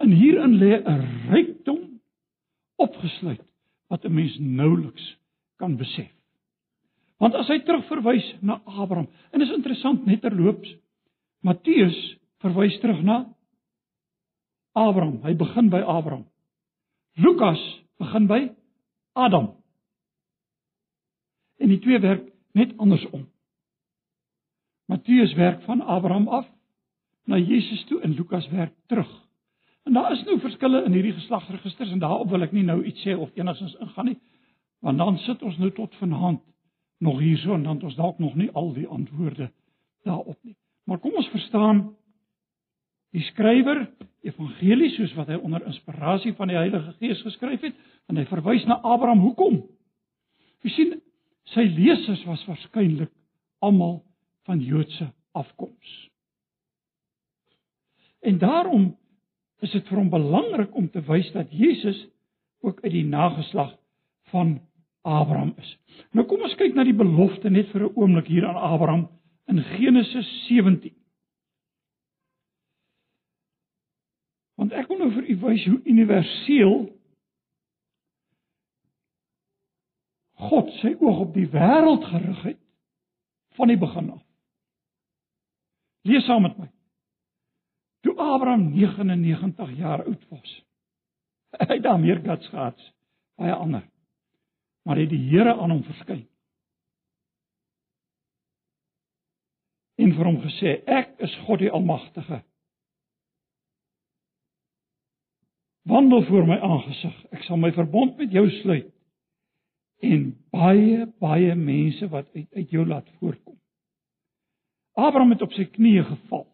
[0.01, 2.01] En hierin lê 'n rykdom
[2.77, 3.41] opgesluit
[3.89, 5.17] wat 'n mens nouliks
[5.57, 6.18] kan besef.
[7.19, 10.71] Want as hy terugverwys na Abraham, en is interessant net terloops,
[11.43, 11.97] Matteus
[12.43, 13.21] verwys terug na
[14.75, 15.19] Abraham.
[15.23, 16.25] Hy begin by Abraham.
[17.19, 17.59] Lukas
[17.99, 18.39] begin by
[19.19, 19.51] Adam.
[21.59, 23.27] En die twee werk net andersom.
[24.89, 26.47] Matteus werk van Abraham af
[27.27, 29.09] na Jesus toe en Lukas werk terug.
[29.83, 33.03] En daar is nou verskille in hierdie geslagsregisters en daarop wil ek nie nou iets
[33.05, 34.17] sê of enigsins ingaan nie,
[34.85, 36.41] want dan sit ons nou tot vanaand
[36.99, 39.51] nog hierso en dan het ons dalk nog nie al die antwoorde
[40.03, 40.55] daarop nie.
[40.83, 41.83] Maar kom ons verstaan
[43.15, 43.87] die skrywer
[44.21, 47.77] evangelie soos wat hy onder inspirasie van die Heilige Gees geskryf het
[48.11, 49.61] en hy verwys na Abraham hoekom?
[50.65, 50.95] Jy sien
[51.53, 53.11] sy lesers was waarskynlik
[53.63, 54.01] almal
[54.47, 55.95] van Joodse afkoms.
[58.19, 58.91] En daarom
[59.63, 61.99] is dit vir hom belangrik om te wys dat Jesus
[62.63, 63.71] ook uit die nageslag
[64.31, 64.59] van
[65.09, 65.73] Abraham is.
[66.15, 69.07] Nou kom ons kyk na die belofte net vir 'n oomblik hier aan Abraham
[69.49, 70.93] in Genesis 17.
[74.55, 76.73] Want ek wil nou vir u wys hoe universeel
[80.39, 82.59] God sy oog op die wêreld gerig het
[83.59, 84.23] van die begin af.
[86.07, 86.69] Lees saam met my.
[88.07, 90.53] Toe Abraham 99 jaar oud was.
[91.59, 92.93] Hy het daar meer gats gehad as
[93.39, 93.83] baie ander.
[94.87, 96.27] Maar het die Here aan hom verskyn.
[99.99, 102.43] En vir hom gesê: Ek is God die Almagtige.
[105.89, 107.15] Wandel voor my aangesig.
[107.35, 108.95] Ek sal my verbond met jou sluit
[109.99, 113.57] en baie baie mense wat uit uit jou laat voorkom.
[114.95, 116.45] Abraham het op sy knieë geval.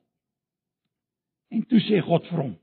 [1.54, 2.56] En toe sê God vir hom: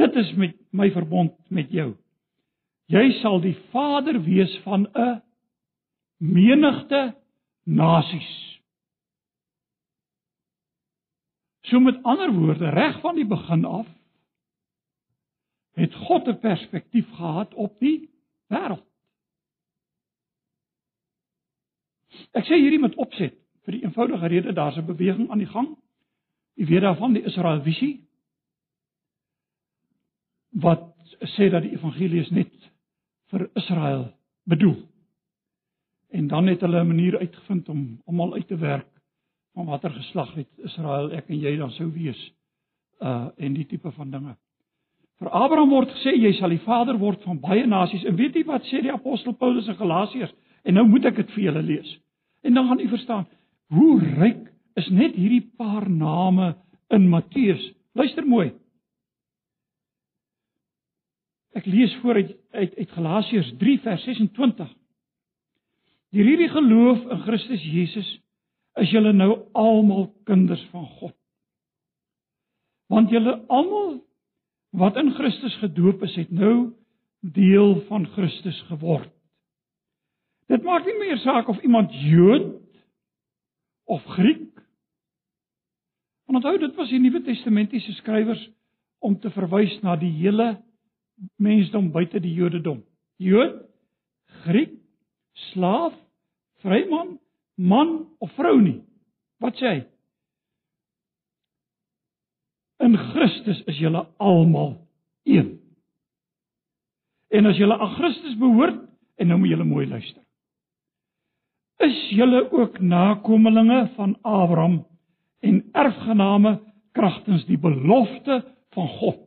[0.00, 1.92] Dit is met my verbond met jou.
[2.86, 5.22] Jy sal die vader wees van 'n
[6.18, 7.16] menigte
[7.64, 8.60] nasies.
[11.66, 13.86] So met ander woorde, reg van die begin af
[15.74, 18.10] het God 'n perspektief gehad op die
[18.48, 18.86] wêreld.
[22.32, 25.76] Ek sê hierdie met opset vir die eenvoudige rede daar's 'n beweging aan die gang
[26.56, 28.08] U weet daarvan die Israel visie
[30.56, 30.88] wat
[31.36, 32.52] sê dat die evangelie is net
[33.30, 34.12] vir Israel
[34.44, 34.76] bedoel.
[36.10, 38.86] En dan het hulle 'n manier uitgevind om almal uit te werk
[39.54, 42.32] van watter geslag het Israel ek en jy dan sou wees
[43.00, 44.36] uh en die tipe van dinge.
[45.16, 48.04] Vir Abraham word gesê jy sal die vader word van baie nasies.
[48.04, 50.34] En weet jy wat sê die apostel Paulus in Galasiërs?
[50.64, 51.98] En nou moet ek dit vir julle lees.
[52.44, 53.26] En dan gaan u verstaan
[53.72, 54.44] hoe ryk
[54.76, 56.54] is net hierdie paar name
[56.92, 57.72] in Matteus.
[57.96, 58.52] Luister mooi.
[61.56, 64.72] Ek lees voor uit uit, uit Galasiërs 3 vers 26.
[66.14, 68.10] Deur hierdie geloof in Christus Jesus
[68.80, 71.16] is julle nou almal kinders van God.
[72.92, 73.98] Want julle almal
[74.76, 76.72] wat in Christus gedoop is, het nou
[77.20, 79.10] deel van Christus geword.
[80.52, 82.52] Dit maak nie meer saak of iemand Jood
[83.90, 84.46] of Griek
[86.26, 88.40] Want onthou dit was die Nuwe Testamentiese skrywers
[88.98, 90.56] om te verwys na die hele
[91.36, 92.82] mensdom buite die Jodendom.
[93.22, 93.62] Jood,
[94.44, 94.74] Griek,
[95.52, 95.94] slaaf,
[96.64, 97.16] vryman,
[97.56, 98.80] man of vrou nie.
[99.42, 99.78] Wat sê hy?
[102.84, 104.76] In Christus is julle almal
[105.24, 105.56] een.
[107.32, 108.82] En as julle aan Christus behoort,
[109.16, 110.22] en nou moet julle mooi luister.
[111.82, 114.84] Is julle ook nakommelinge van Abraham?
[115.46, 116.60] en erfgename
[116.92, 118.40] kragtens die belofte
[118.74, 119.25] van God.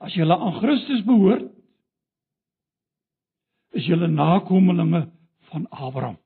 [0.00, 1.50] As jy aan Christus behoort,
[3.76, 5.04] is jy nakommelinge
[5.50, 6.18] van Abraham.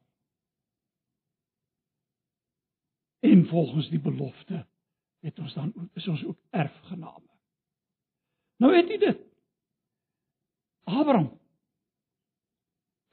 [3.25, 4.65] En volgens die belofte
[5.25, 7.31] het ons dan is ons ook erfgename.
[8.61, 9.21] Nou het jy dit.
[10.85, 11.33] Abraham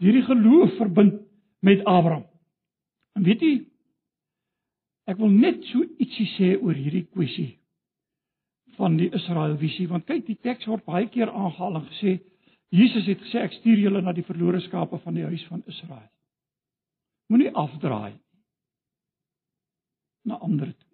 [0.02, 1.22] hierdie geloof verbind
[1.62, 2.26] met Abraham.
[3.14, 3.52] En weet jy,
[5.10, 7.56] Ek wil net so ietsie sê oor hierdie kwessie
[8.82, 12.18] van die Israel visie want kyk die teks word baie keer aangehaal en gesê
[12.72, 16.08] Jesus het gesê ek stuur julle na die verlore skape van die huis van Israel.
[17.28, 18.14] Moenie afdraai
[20.28, 20.88] na ander toe.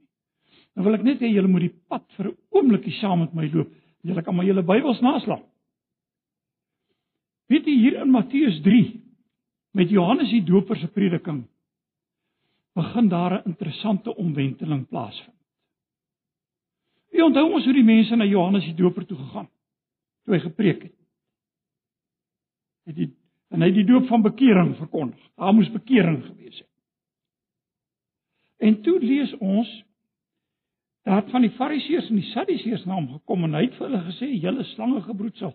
[0.74, 3.46] Nou wil ek net hê julle moet die pad vir 'n oombliekie saam met my
[3.54, 3.70] loop.
[4.04, 5.46] Julle kan maar julle Bybels naslaan.
[7.50, 9.02] Weet jy hier in Matteus 3
[9.74, 11.46] met Johannes die Doper se prediking
[12.76, 15.37] begin daar 'n interessante omwenteling plaasvind.
[17.16, 19.50] U onthou ons hoe die mense na Johannes die Doper toe gegaan
[20.28, 20.96] toe hy gepreek het.
[22.92, 23.12] Het die
[23.56, 25.22] en hy die doop van bekering verkondig.
[25.40, 26.72] Daar moes bekering gewees het.
[28.68, 29.70] En toe lees ons
[31.08, 34.04] het van die Fariseërs en die Sadduseërs na hom gekom en hy het vir hulle
[34.10, 35.54] gesê: "Julle slange gebroedsel.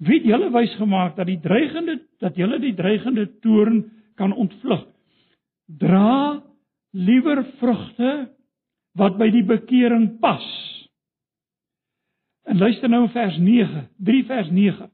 [0.00, 3.84] Wie het julle wys gemaak dat die dreigende dat julle die dreigende toorn
[4.16, 4.86] kan ontvlug?
[5.66, 6.42] Dra
[6.92, 8.32] liewer vrugte
[8.98, 10.46] wat by die bekering pas."
[12.44, 14.90] En luister nou in vers 9, 3 vers 9.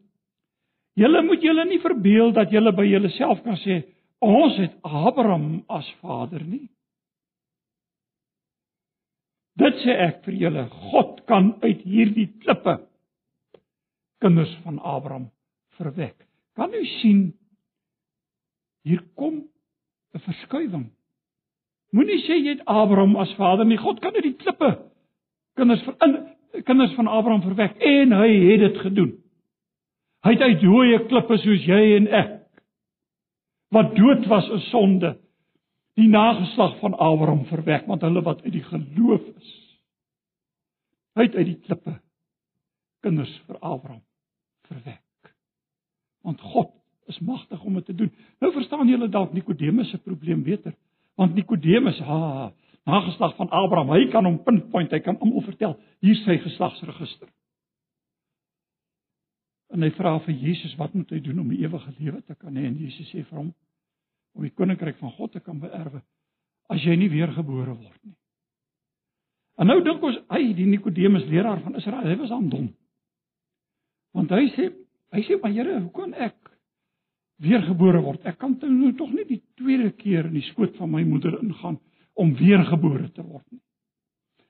[0.99, 3.83] Julle moet julle nie verbeel dat julle by julleself kan sê
[4.25, 6.67] ons het Abraham as vader nie.
[9.59, 12.77] Dit sê ek vir julle, God kan uit hierdie klippe
[14.23, 15.29] kinders van Abraham
[15.79, 16.17] verwek.
[16.59, 17.23] Kan u sien
[18.87, 19.49] hier kom
[20.15, 20.91] 'n verskuiwing.
[21.97, 23.79] Moenie sê jy het Abraham as vader nie.
[23.81, 24.75] God kan uit die klippe
[25.59, 26.19] kinders van
[26.65, 29.13] kinders van Abraham verwek en hy het dit gedoen.
[30.27, 32.35] Hy het uit dooie klippe soos jy en ek
[33.75, 35.13] wat dood was in sonde
[36.01, 39.55] die nageslag van Abraham verwek want hulle wat uit die geloof is.
[41.19, 41.99] Hy het uit die klippe
[43.05, 44.03] kinders vir Abraham
[44.71, 45.33] verwek.
[46.27, 46.73] Want God
[47.09, 48.11] is magtig om dit te doen.
[48.41, 50.75] Nou verstaan julle dalk Nikodemus se probleem beter.
[51.19, 52.53] Want Nikodemus, ha,
[52.87, 57.31] nageslag van Abraham, hy kan hom pinpoint, hy kan almal vertel, hier sy geslagsregister.
[59.75, 62.55] En hy vra vir Jesus wat moet hy doen om die ewige lewe te kan
[62.57, 62.65] hê?
[62.71, 63.51] En Jesus sê vir hom
[64.39, 66.01] om die koninkryk van God te kan beerwe
[66.73, 68.15] as jy nie weergebore word nie.
[69.59, 72.69] En nou dink ons, hy die Nikodemus leraar van Israel, hy was aan dom.
[74.15, 74.69] Want hy sê,
[75.17, 76.38] hy sê maar Here, hoe kan ek
[77.43, 78.25] weergebore word?
[78.27, 81.79] Ek kan nou tog nie die tweede keer in die skoot van my moeder ingaan
[82.19, 83.63] om weergebore te word nie.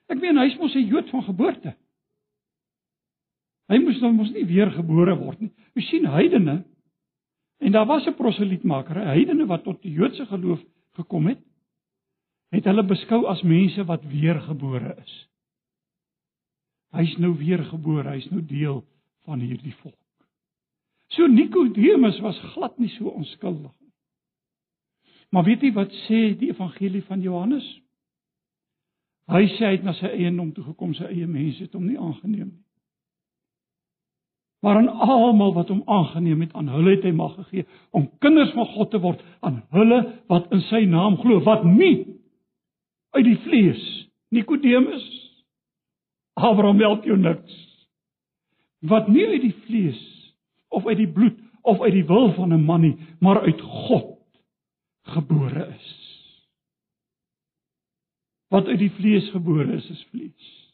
[0.09, 1.75] Ek meen hy's mos 'n Jood van geboorte.
[3.69, 5.53] Hy moes dan mos nie weer gebore word nie.
[5.77, 6.65] Jy sien heidene
[7.61, 10.61] en daar was 'n proselietmaker, heidene wat tot die Joodse geloof
[10.97, 11.39] gekom het,
[12.51, 15.29] het hulle beskou as mense wat weergebore is.
[16.97, 18.85] Hy's nou weergebore, hy's nou deel
[19.25, 20.08] van hierdie volk.
[21.17, 23.93] So Nikodemus was glad nie so onskuldig nie.
[25.33, 27.67] Maar weet jy wat sê die evangelie van Johannes?
[29.29, 31.89] Hy sê hy het na sy eie naam toe gekom, sy eie mense het hom
[31.89, 32.69] nie aangeneem nie
[34.61, 38.51] maar aan almal wat hom aangeneem het, aan hulle het hy mag gegee om kinders
[38.57, 40.01] van God te word, aan hulle
[40.31, 42.19] wat in sy naam glo, wat nie
[43.15, 43.85] uit die vlees,
[44.35, 45.05] Nikodemus,
[46.39, 47.55] Abraham help jou niks.
[48.85, 50.03] Wat nie uit die vlees
[50.69, 54.19] of uit die bloed of uit die wil van 'n man nie, maar uit God
[55.03, 55.89] gebore is.
[58.49, 60.73] Wat uit die vlees gebore is, is vlees.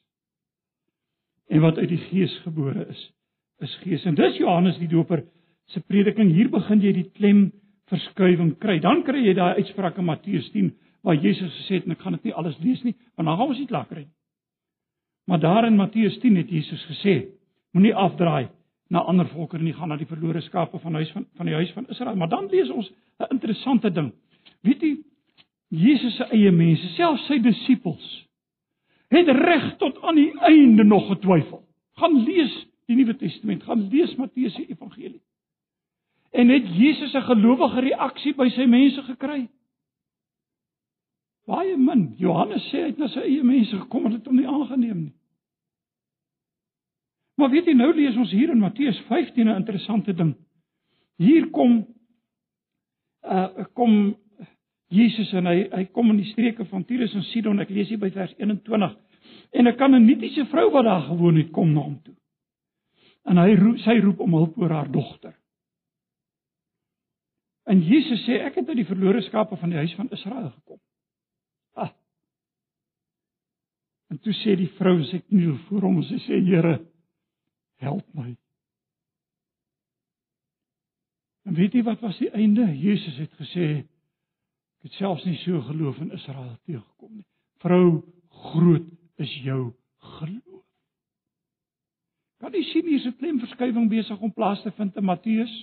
[1.47, 3.13] En wat uit die gees gebore is,
[3.59, 4.05] is gees.
[4.05, 5.25] En dis Johannes die Doper
[5.67, 6.33] se prediking.
[6.33, 7.53] Hier begin jy die klem
[7.91, 8.79] verskuiwing kry.
[8.81, 10.73] Dan kry jy daai uitspraak in Matteus 10
[11.05, 13.51] waar Jesus gesê het en ek gaan dit nie alles lees nie, want dan gaan
[13.53, 14.15] ons nie klaar kry nie.
[15.29, 17.15] Maar daar in Matteus 10 het Jesus gesê:
[17.77, 18.49] Moenie afdraai
[18.89, 21.73] na ander volke nie, gaan na die verlore skape van huis van van die huis
[21.73, 22.17] van Israel.
[22.17, 24.13] Maar dan lees ons 'n interessante ding.
[24.63, 24.97] Weet jy
[25.69, 28.29] Jesus se eie mense, selfs sy disippels,
[29.09, 31.65] het reg tot aan die einde nog getwyfel.
[31.99, 32.55] Gaan lees
[32.87, 35.23] die Nuwe Testament, gaan lees Matteus se evangelie.
[36.35, 39.49] En het Jesus 'n gelowige reaksie by sy mense gekry?
[41.47, 42.15] Baie min.
[42.19, 45.15] Johannes sê hy het na sy eie mense gekom en het hom nie aangeneem nie.
[47.35, 50.35] Maar weet jy nou lees ons hier in Matteus 15 'n interessante ding.
[51.17, 51.87] Hier kom
[53.23, 54.17] uh kom
[54.89, 57.61] Jesus en hy hy kom in die streke van Tyrus en Sidon.
[57.61, 58.97] Ek lees hier by vers 21.
[59.53, 62.15] En 'n Kanaanitiese vrou wat daar gewoon het kom na hom toe
[63.25, 65.35] en hy roep, sy roep om hulp oor haar dogter.
[67.65, 70.81] En Jesus sê ek het uit die verlore skape van die huis van Israel gekom.
[71.81, 71.93] Ah.
[74.13, 76.77] En toe sê die vrou sê kniel voor hom en sy sê Here
[77.85, 78.33] help my.
[81.45, 82.67] En weet jy wat was die einde?
[82.79, 87.27] Jesus het gesê ek het selfs nie so geloof in Israel teëgekom nie.
[87.65, 88.03] Vrou,
[88.51, 88.89] groot
[89.23, 89.73] is jou
[90.19, 90.65] geloof.
[92.45, 95.55] Kan jy sien hier's 'n klemverskywing besig om plaas te vind in Matteus?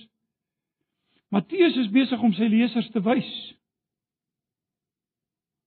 [1.30, 3.54] Matteus is besig om sy lesers te wys.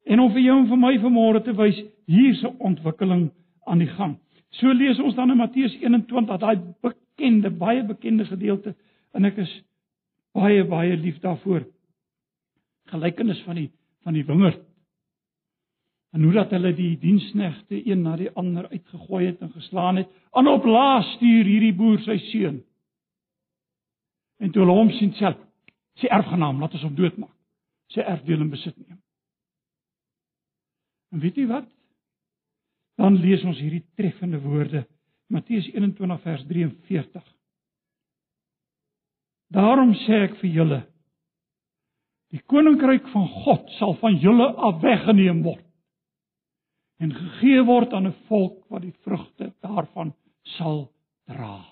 [0.06, 3.32] En om vir jou en vir my vanmôre te wys, hier's 'n ontwikkeling
[3.66, 4.20] aan die gang.
[4.60, 8.76] So lees ons dan in Matteus 21, daai bekende, baie bekende gedeelte
[9.16, 9.52] en ek is
[10.36, 11.66] baie baie lief daarvoor.
[12.92, 13.70] Gelykenis van die
[14.06, 14.62] van die wingerd
[16.16, 20.12] en hoe dat hulle die diensknegte een na die ander uitgegooi het en geslaan het.
[20.32, 22.62] En op laas stuur hierdie boer sy seun.
[24.40, 25.42] En toe hulle hom sien self,
[26.00, 27.34] sy erfgenaam, laat ons hom doodmaak.
[27.92, 29.02] Sy erfdeel en besit neem.
[31.12, 31.68] En weet jy wat?
[32.96, 34.86] Dan lees ons hierdie treffende woorde
[35.28, 37.24] Matteus 21 vers 43.
[39.56, 40.82] Daarom sê ek vir julle
[42.34, 45.64] die koninkryk van God sal van julle af weggeneem word
[47.04, 50.14] en gegee word aan 'n volk wat die vrugte daarvan
[50.58, 50.92] sal
[51.28, 51.66] dra.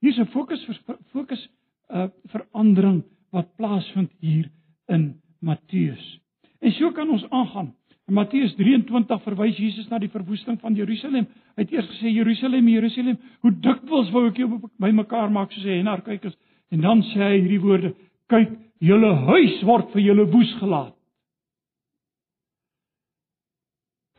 [0.00, 0.64] Hier is 'n fokus
[1.12, 1.48] fokus
[1.90, 4.50] 'n uh, verandering wat plaasvind hier
[4.88, 6.20] in Matteus.
[6.60, 7.74] En so kan ons aangaan.
[8.08, 11.24] In Matteus 23 verwys Jesus na die verwoesting van Jerusalem.
[11.56, 15.80] Hy het eers gesê Jerusalem, Jerusalem, hoe dikwels wou ek jou bymekaar maak soos 'n
[15.80, 16.36] henaar kykers.
[16.68, 17.94] En dan sê hy hierdie woorde:
[18.28, 20.94] Kyk, julle huis word vir julle woes gelaat.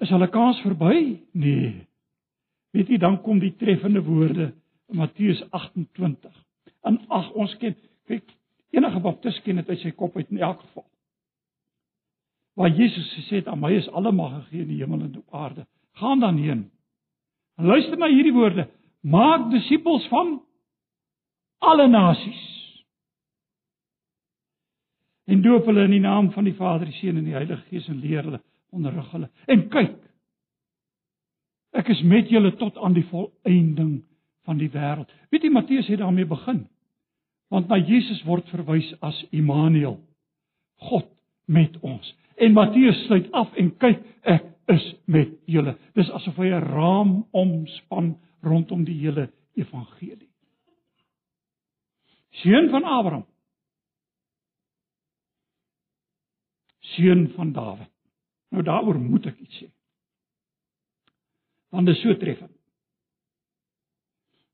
[0.01, 1.19] Is hulle kans verby?
[1.33, 1.85] Nee.
[2.73, 4.53] Weet jy, dan kom die treffende woorde
[4.89, 6.33] in Matteus 28.
[6.81, 7.75] En ag, ons ken,
[8.07, 8.25] kyk,
[8.71, 10.89] enige baptis ken dit uit sy kop uit in elk geval
[12.59, 15.33] waar Jesus gesê het aan my is alle mag gegee in die hemel en op
[15.33, 15.63] aarde.
[15.95, 16.65] Gaan dan heen.
[17.55, 18.67] En luister na hierdie woorde:
[18.99, 20.41] Maak disippels van
[21.57, 22.43] alle nasies.
[25.23, 27.87] En doop hulle in die naam van die Vader, die Seun en die Heilige Gees
[27.87, 28.41] en leer hulle,
[28.75, 29.29] onderrig hulle.
[29.47, 29.95] En kyk,
[31.79, 34.01] ek is met julle tot aan die volëinding
[34.43, 35.11] van die wêreld.
[35.31, 36.65] Weet jy Matteus het daarmee begin.
[37.47, 40.01] Want na Jesus word verwys as Immanuel.
[40.89, 41.07] God
[41.45, 42.17] met ons.
[42.39, 45.75] En Matteus sluit af en kyk, ek is met julle.
[45.97, 50.29] Dis asof hy 'n raam omspan rondom die hele evangelie.
[52.41, 53.25] Seun van Abraham.
[56.79, 57.91] Seun van Dawid.
[58.49, 59.67] Nou daaroor moet ek iets sê.
[61.69, 62.55] Want dit is so treffend.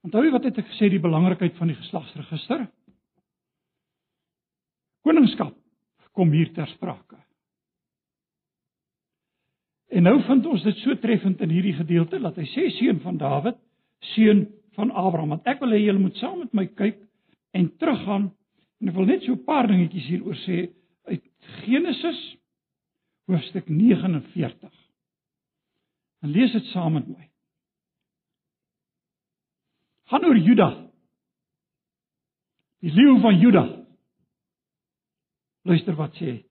[0.05, 2.67] Onthou jy wat het ek gesê die belangrikheid van die geslagsregister?
[5.01, 5.55] Koningskap
[6.13, 7.24] kom hier ter sprake.
[9.95, 13.19] En nou vind ons dit so treffend in hierdie gedeelte dat hy sê seun van
[13.19, 13.55] Dawid,
[14.13, 14.41] seun
[14.75, 15.37] van Abraham.
[15.37, 16.97] Want ek wil hê julle moet saam met my kyk
[17.55, 18.25] en teruggaan
[18.83, 20.57] en ek wil net so 'n paar dingetjies hieroor sê
[21.07, 21.23] uit
[21.63, 22.19] Genesis
[23.31, 24.73] hoofstuk 49.
[26.21, 27.29] En lees dit saam met my.
[30.11, 30.69] Gaan oor Juda.
[32.83, 33.65] Die leeu van Juda.
[35.63, 36.43] Luister wat sê.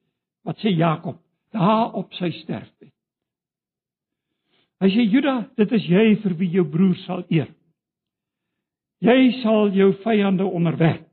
[0.42, 1.20] Wat sê Jakob
[1.52, 2.93] daar op sy sterfbed?
[4.82, 7.50] Hy sê Juda, dit is jy vir wie jou broer sal eer.
[9.04, 11.04] Jy sal jou vyande onderwerp.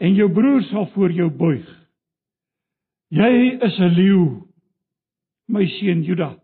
[0.00, 1.66] En jou broer sal voor jou buig.
[3.10, 4.46] Jy is 'n leeu,
[5.48, 6.38] my seun Juda,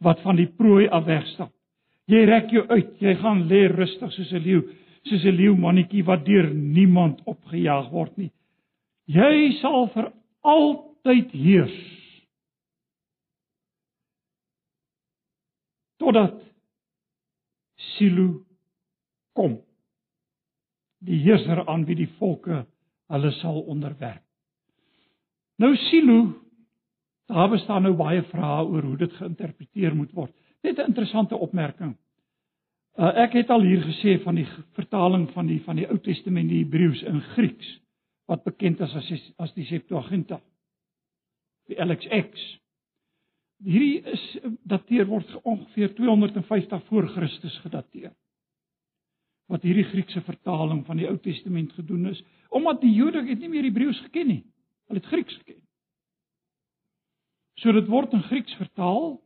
[0.00, 1.52] wat van die prooi af wegstap.
[2.06, 4.62] Jy rek jou uit, jy gaan lê rustig soos 'n leeu,
[5.04, 8.30] soos 'n leeu mannetjie wat deur niemand opgejaag word nie.
[9.06, 11.95] Jy sal vir altyd heers.
[15.96, 16.40] Totdat
[17.76, 18.44] Silo
[19.36, 19.60] kom.
[21.04, 22.64] Die heerser aan wie die volke
[23.12, 24.24] hulle sal onderwerp.
[25.56, 26.18] Nou Silo,
[27.30, 30.34] daar bestaan nou baie vrae oor hoe dit geïnterpreteer moet word.
[30.62, 31.96] Net 'n interessante opmerking.
[32.96, 36.48] Uh, ek het al hier gesê van die vertaling van die van die Ou Testament
[36.48, 37.80] die Hebreëus in Grieks
[38.26, 40.40] wat bekend is as as die Septuaginta.
[41.68, 42.46] Die LXX.
[43.64, 44.22] Hierdie is
[44.68, 48.12] dateer word ongeveer 250 voor Christus gedateer.
[49.48, 53.48] Wat hierdie Griekse vertaling van die Ou Testament gedoen is, omdat die Jode het nie
[53.48, 54.42] meer Hebreëus geken nie.
[54.90, 55.62] Hulle het Grieks geken.
[57.62, 59.16] So dit word in Grieks vertaal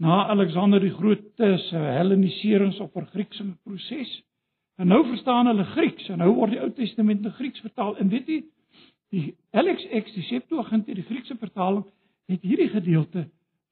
[0.00, 4.22] na Alexander die Groot se Helleniserings of vergrieksing proses.
[4.80, 7.96] En nou verstaan hulle Grieks en nou word die Ou Testament in Grieks vertaal.
[8.00, 8.40] En weet jy,
[9.12, 11.84] die LXX, die Septuagint, die Griekse vertaling
[12.30, 13.26] het hierdie gedeelte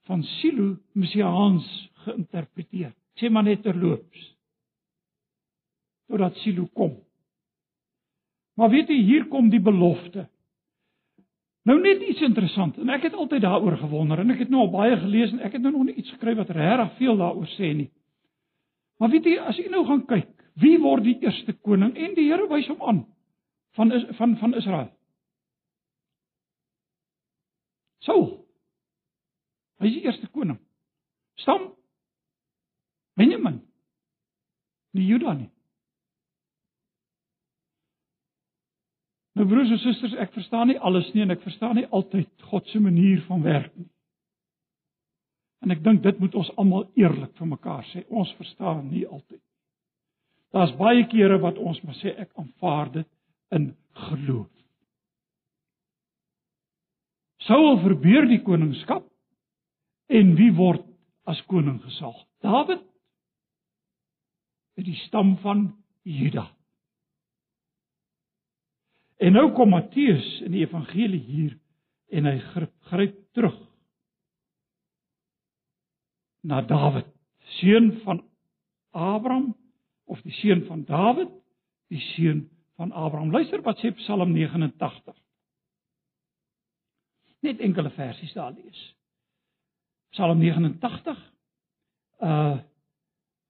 [0.08, 1.66] van Silo messiaans
[2.04, 2.92] geïnterpreteer.
[3.18, 4.30] Sê maar net terloops.
[6.10, 6.96] Totdat Silo kom.
[8.54, 10.28] Maar weet jy, hier kom die belofte.
[11.64, 14.72] Nou net iets interessant en ek het altyd daaroor gewonder en ek het nou al
[14.74, 17.72] baie gelees en ek het nou nog nie iets gekry wat regtig veel daaroor sê
[17.72, 17.88] nie.
[19.00, 20.28] Maar weet jy, as jy nou gaan kyk,
[20.60, 23.00] wie word die eerste koning en die Here wys hom aan
[23.74, 24.90] van van van Israel?
[28.04, 28.43] Saul.
[29.84, 30.56] Hy is die eerste koning.
[31.36, 31.74] Stam
[33.20, 33.58] Benjamin.
[34.96, 35.50] Nie Juda nie.
[39.34, 42.70] Nou broers en susters, ek verstaan nie alles nie en ek verstaan nie altyd God
[42.70, 43.90] se manier van werk nie.
[45.66, 48.06] En ek dink dit moet ons almal eerlik vir mekaar sê.
[48.08, 49.42] Ons verstaan nie altyd.
[50.54, 53.10] Daar's baie kere wat ons maar sê ek aanvaar dit
[53.52, 53.72] in
[54.06, 54.48] geloof.
[57.44, 59.04] Saul verbeur die koningskap
[60.06, 60.84] En wie word
[61.24, 62.18] as koning gesalg?
[62.44, 62.82] Dawid
[64.74, 65.68] uit die stam van
[66.02, 66.48] Juda.
[69.16, 71.54] En nou kom Matteus in die evangelie hier
[72.12, 73.56] en hy gryp, gryp terug
[76.44, 77.06] na Dawid,
[77.60, 78.20] seun van
[78.92, 79.54] Abraham
[80.04, 81.30] of die seun van Dawid,
[81.88, 82.44] die seun
[82.76, 83.32] van Abraham.
[83.32, 85.16] Luister wat sê Psalm 89.
[87.44, 88.82] Net enkele versies daar lees.
[90.14, 91.18] Psalm 89
[92.22, 92.56] uh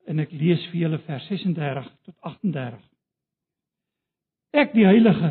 [0.04, 2.80] en ek lees vir julle vers 36 tot 38.
[4.52, 5.30] Ek die heilige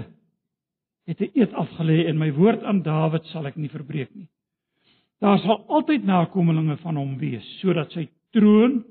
[1.06, 4.28] het 'n eed afgelê en my woord aan Dawid sal ek nie verbreek nie.
[5.22, 8.84] Daar sal altyd nakommelinge van hom wees sodat sy troon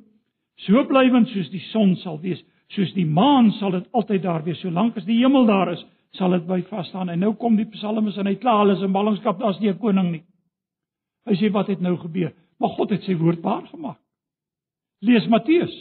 [0.56, 4.60] so blywend soos die son sal wees, soos die maan sal dit altyd daar wees
[4.60, 5.84] solank as die hemel daar is,
[6.14, 7.08] sal dit by vas staan.
[7.08, 9.78] En nou kom die psalmis en hy kla hulle is in ballingskap, daar's nie 'n
[9.78, 10.24] koning nie.
[11.28, 12.32] Hy sê wat het nou gebeur?
[12.58, 14.00] Maar God het sy woord waar gemaak.
[15.02, 15.74] Lees Matteus.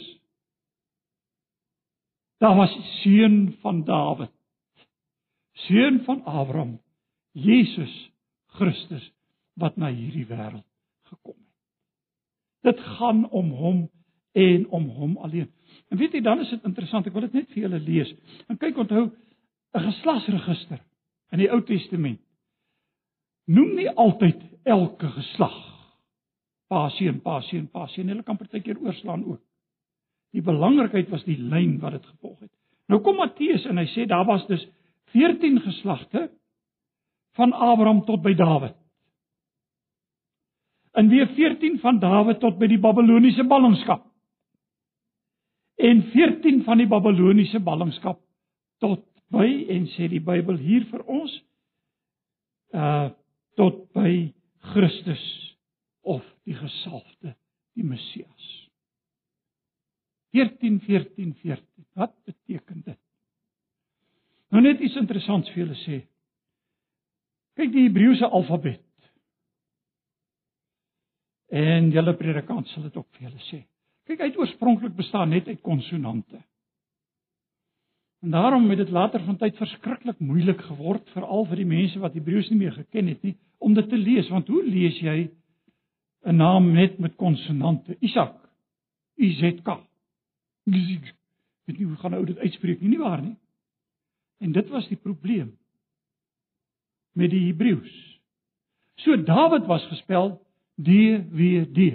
[2.42, 4.32] Daar was seun van Dawid.
[5.66, 6.80] Seun van Abraham,
[7.32, 7.92] Jesus
[8.56, 9.12] Christus
[9.60, 10.64] wat na hierdie wêreld
[11.10, 12.72] gekom het.
[12.72, 13.82] Dit gaan om hom
[14.32, 15.50] en om hom alleen.
[15.92, 18.12] En weet jy dan is dit interessant, ek wil dit net vir julle lees.
[18.48, 19.10] En kyk onthou
[19.74, 20.80] 'n geslagsregister
[21.32, 22.20] in die Ou Testament.
[23.50, 25.58] Noem nie altyd elke geslag
[26.72, 28.08] pa seun, pa seun, pa seun.
[28.08, 29.42] Hulle kan partykeer oorslaan ook.
[30.32, 32.52] Die belangrikheid was die lyn wat dit gevolg het.
[32.88, 34.62] Nou kom Matteus en hy sê daar was dus
[35.12, 36.30] 14 geslagte
[37.36, 38.76] van Abraham tot by Dawid.
[40.96, 44.04] En weer 14 van Dawid tot by die Babiloniese ballingskap.
[45.80, 48.20] En 14 van die Babiloniese ballingskap
[48.80, 51.40] tot by en sê die Bybel hier vir ons
[52.72, 53.10] uh
[53.58, 54.32] tot by
[54.72, 55.22] Christus
[56.02, 57.34] of die gesalfde,
[57.76, 58.48] die Messias.
[60.32, 61.86] 14 14 14.
[61.92, 62.98] Wat beteken dit?
[64.52, 65.98] Nou net iets interessants vir julle sê.
[67.56, 68.80] Kyk die Hebreëse alfabet.
[71.52, 73.60] En julle predikant sal dit ook vir julle sê.
[74.08, 76.40] Kyk, hy het oorspronklik bestaan net uit konsonante.
[78.22, 82.14] En daarom het dit later van tyd verskriklik moeilik geword veral vir die mense wat
[82.14, 85.30] Hebreëus nie meer geken het nie om dit te lees, want hoe lees jy
[86.22, 87.96] 'n naam net met konsonante?
[88.00, 88.38] Isak.
[89.14, 89.68] IZK.
[91.66, 93.36] Weet nie hoe gaan ou dit uitspreek nie, nie waar nie?
[94.38, 95.58] En dit was die probleem
[97.12, 98.20] met die Hebreëus.
[98.94, 100.46] So Dawid was gespel
[100.82, 100.88] D
[101.30, 101.90] W D.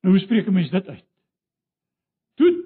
[0.00, 1.04] Nou hoe spreek 'n mens dit uit?
[2.34, 2.63] Toet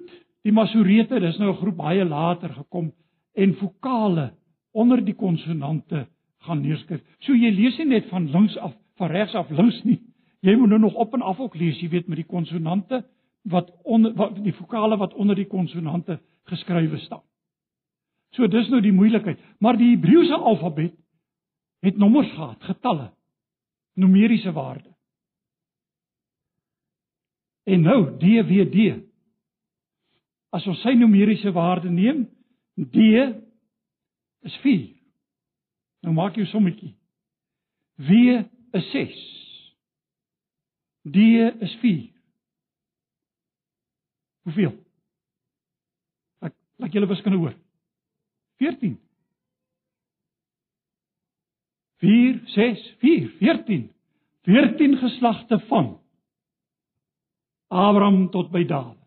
[0.49, 2.91] die Masorete, dis nou 'n groep baie later gekom
[3.33, 4.33] en vokale
[4.73, 6.07] onder die konsonante
[6.45, 7.01] gaan neerskryf.
[7.19, 9.99] So jy lees nie net van links af, van regs af links nie.
[10.41, 13.05] Jy moet nou nog op en af ook lees, jy weet met die konsonante
[13.43, 17.23] wat onder wat die vokale wat onder die konsonante geskrywe staan.
[18.31, 20.93] So dis nou die moeilikheid, maar die Hebreëse alfabet
[21.81, 23.11] het nommers gehad, getalle,
[23.95, 24.95] numeriese waarde.
[27.63, 29.08] En nou DVD.
[30.55, 32.23] As ons sy numeriese waarde neem,
[32.75, 32.97] D
[34.47, 34.87] is 4.
[36.05, 36.93] Nou maak jy 'n sommetjie.
[37.99, 39.19] W is 6.
[41.03, 41.17] D
[41.61, 42.09] is 4.
[44.47, 44.75] Hoeveel?
[46.39, 47.55] Laat laat julle wiskunde hoor.
[48.57, 48.99] 14.
[51.99, 53.89] 4 6 4 14.
[54.47, 55.99] 14 geslagte van
[57.67, 58.98] Abraham tot by Dawid.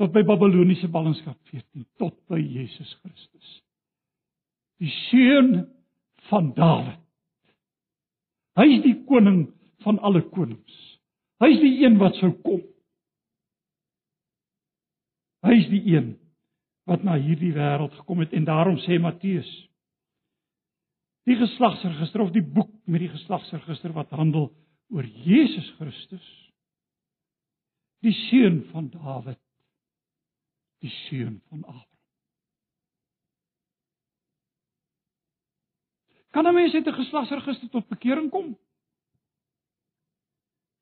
[0.00, 3.50] Tot by Babiloniese ballingskap 14 tot by Jesus Christus.
[4.82, 5.68] Die seun
[6.30, 7.00] van Dawid.
[8.58, 9.46] Hy is die koning
[9.84, 10.74] van alle konings.
[11.42, 12.62] Hy is die een wat sou kom.
[15.44, 16.14] Hy is die een
[16.88, 19.48] wat na hierdie wêreld gekom het en daarom sê Matteus
[21.24, 24.50] die geslagsregister of die boek met die geslagsregister wat handel
[24.92, 26.26] oor Jesus Christus
[28.04, 29.40] die seun van Dawid
[30.84, 31.92] die seun van Abraham
[36.34, 38.58] Kan 'n mens uit 'n geslagsregister tot bekering kom?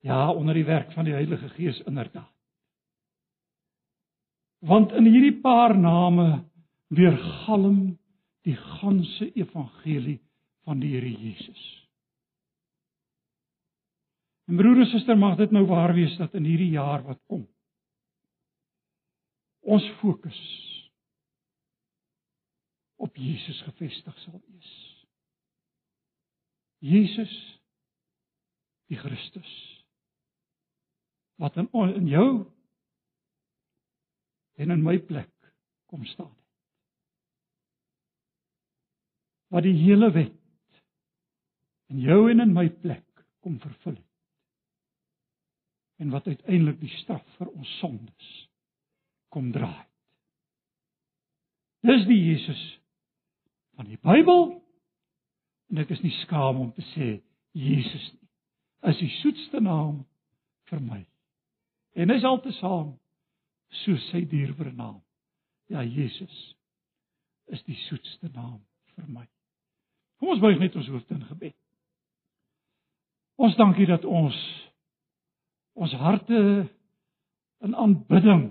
[0.00, 2.32] Ja, onder die werk van die Heilige Gees inderdaad
[4.62, 6.44] want in hierdie paar name
[6.94, 7.98] weergalm
[8.46, 10.20] die ganse evangelie
[10.66, 11.62] van die Here Jesus.
[14.46, 17.46] En broer en suster, mag dit nou waar wees dat in hierdie jaar wat kom
[19.62, 20.40] ons fokus
[23.02, 24.72] op Jesus gefestig sal wees.
[26.82, 27.34] Jesus
[28.90, 29.52] die Christus
[31.42, 32.28] wat in in jou
[34.62, 35.30] en in my plek
[35.90, 36.34] kom staan.
[39.50, 40.38] Wat die hele wet
[41.92, 44.08] in jou en in my plek kom vervul het.
[45.98, 48.30] En wat uiteindelik die straf vir ons sondes
[49.32, 49.88] kom dra het.
[51.82, 52.62] Dis die Jesus
[53.74, 54.52] van die Bybel.
[55.72, 57.14] En ek is nie skaam om te sê
[57.56, 58.28] Jesus nie.
[58.92, 60.02] Is die soetste naam
[60.70, 61.00] vir my.
[61.98, 62.92] En hy's altesaam
[63.82, 65.00] so sy dierbare naam.
[65.72, 66.38] Ja Jesus
[67.52, 68.60] is die soetste naam
[68.94, 69.26] vir my.
[70.20, 71.56] Kom ons buig net ons hoofde in gebed.
[73.42, 74.38] Ons dankie dat ons
[75.72, 76.40] ons harte
[77.64, 78.50] in aanbidding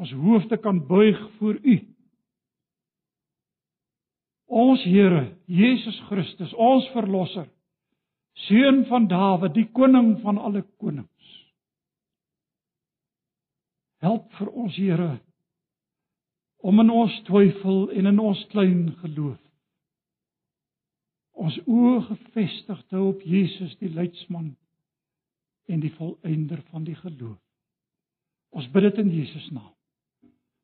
[0.00, 1.76] ons hoofde kan buig voor U.
[4.50, 7.46] Ons Here, Jesus Christus, ons verlosser,
[8.48, 11.34] seun van Dawid, die koning van alle konings.
[14.00, 15.12] Help vir ons Here
[16.64, 19.38] om in ons twyfel en in ons klein geloof
[21.40, 24.52] ons oë gefestig te hou op Jesus die leidsman
[25.70, 27.38] en die volëinder van die geloof.
[28.50, 29.72] Ons bid dit in Jesus naam.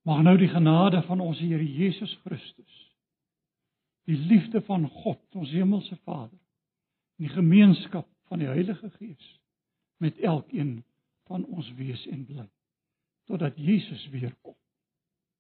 [0.07, 2.75] Mag nou die genade van ons Here Jesus Christus,
[4.07, 6.39] die liefde van God, ons hemelse Vader,
[7.17, 9.33] en die gemeenskap van die Heilige Gees
[9.99, 10.85] met elkeen
[11.27, 12.47] van ons wees en bly
[13.27, 14.55] totdat Jesus weer kom.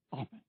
[0.08, 0.45] Amen.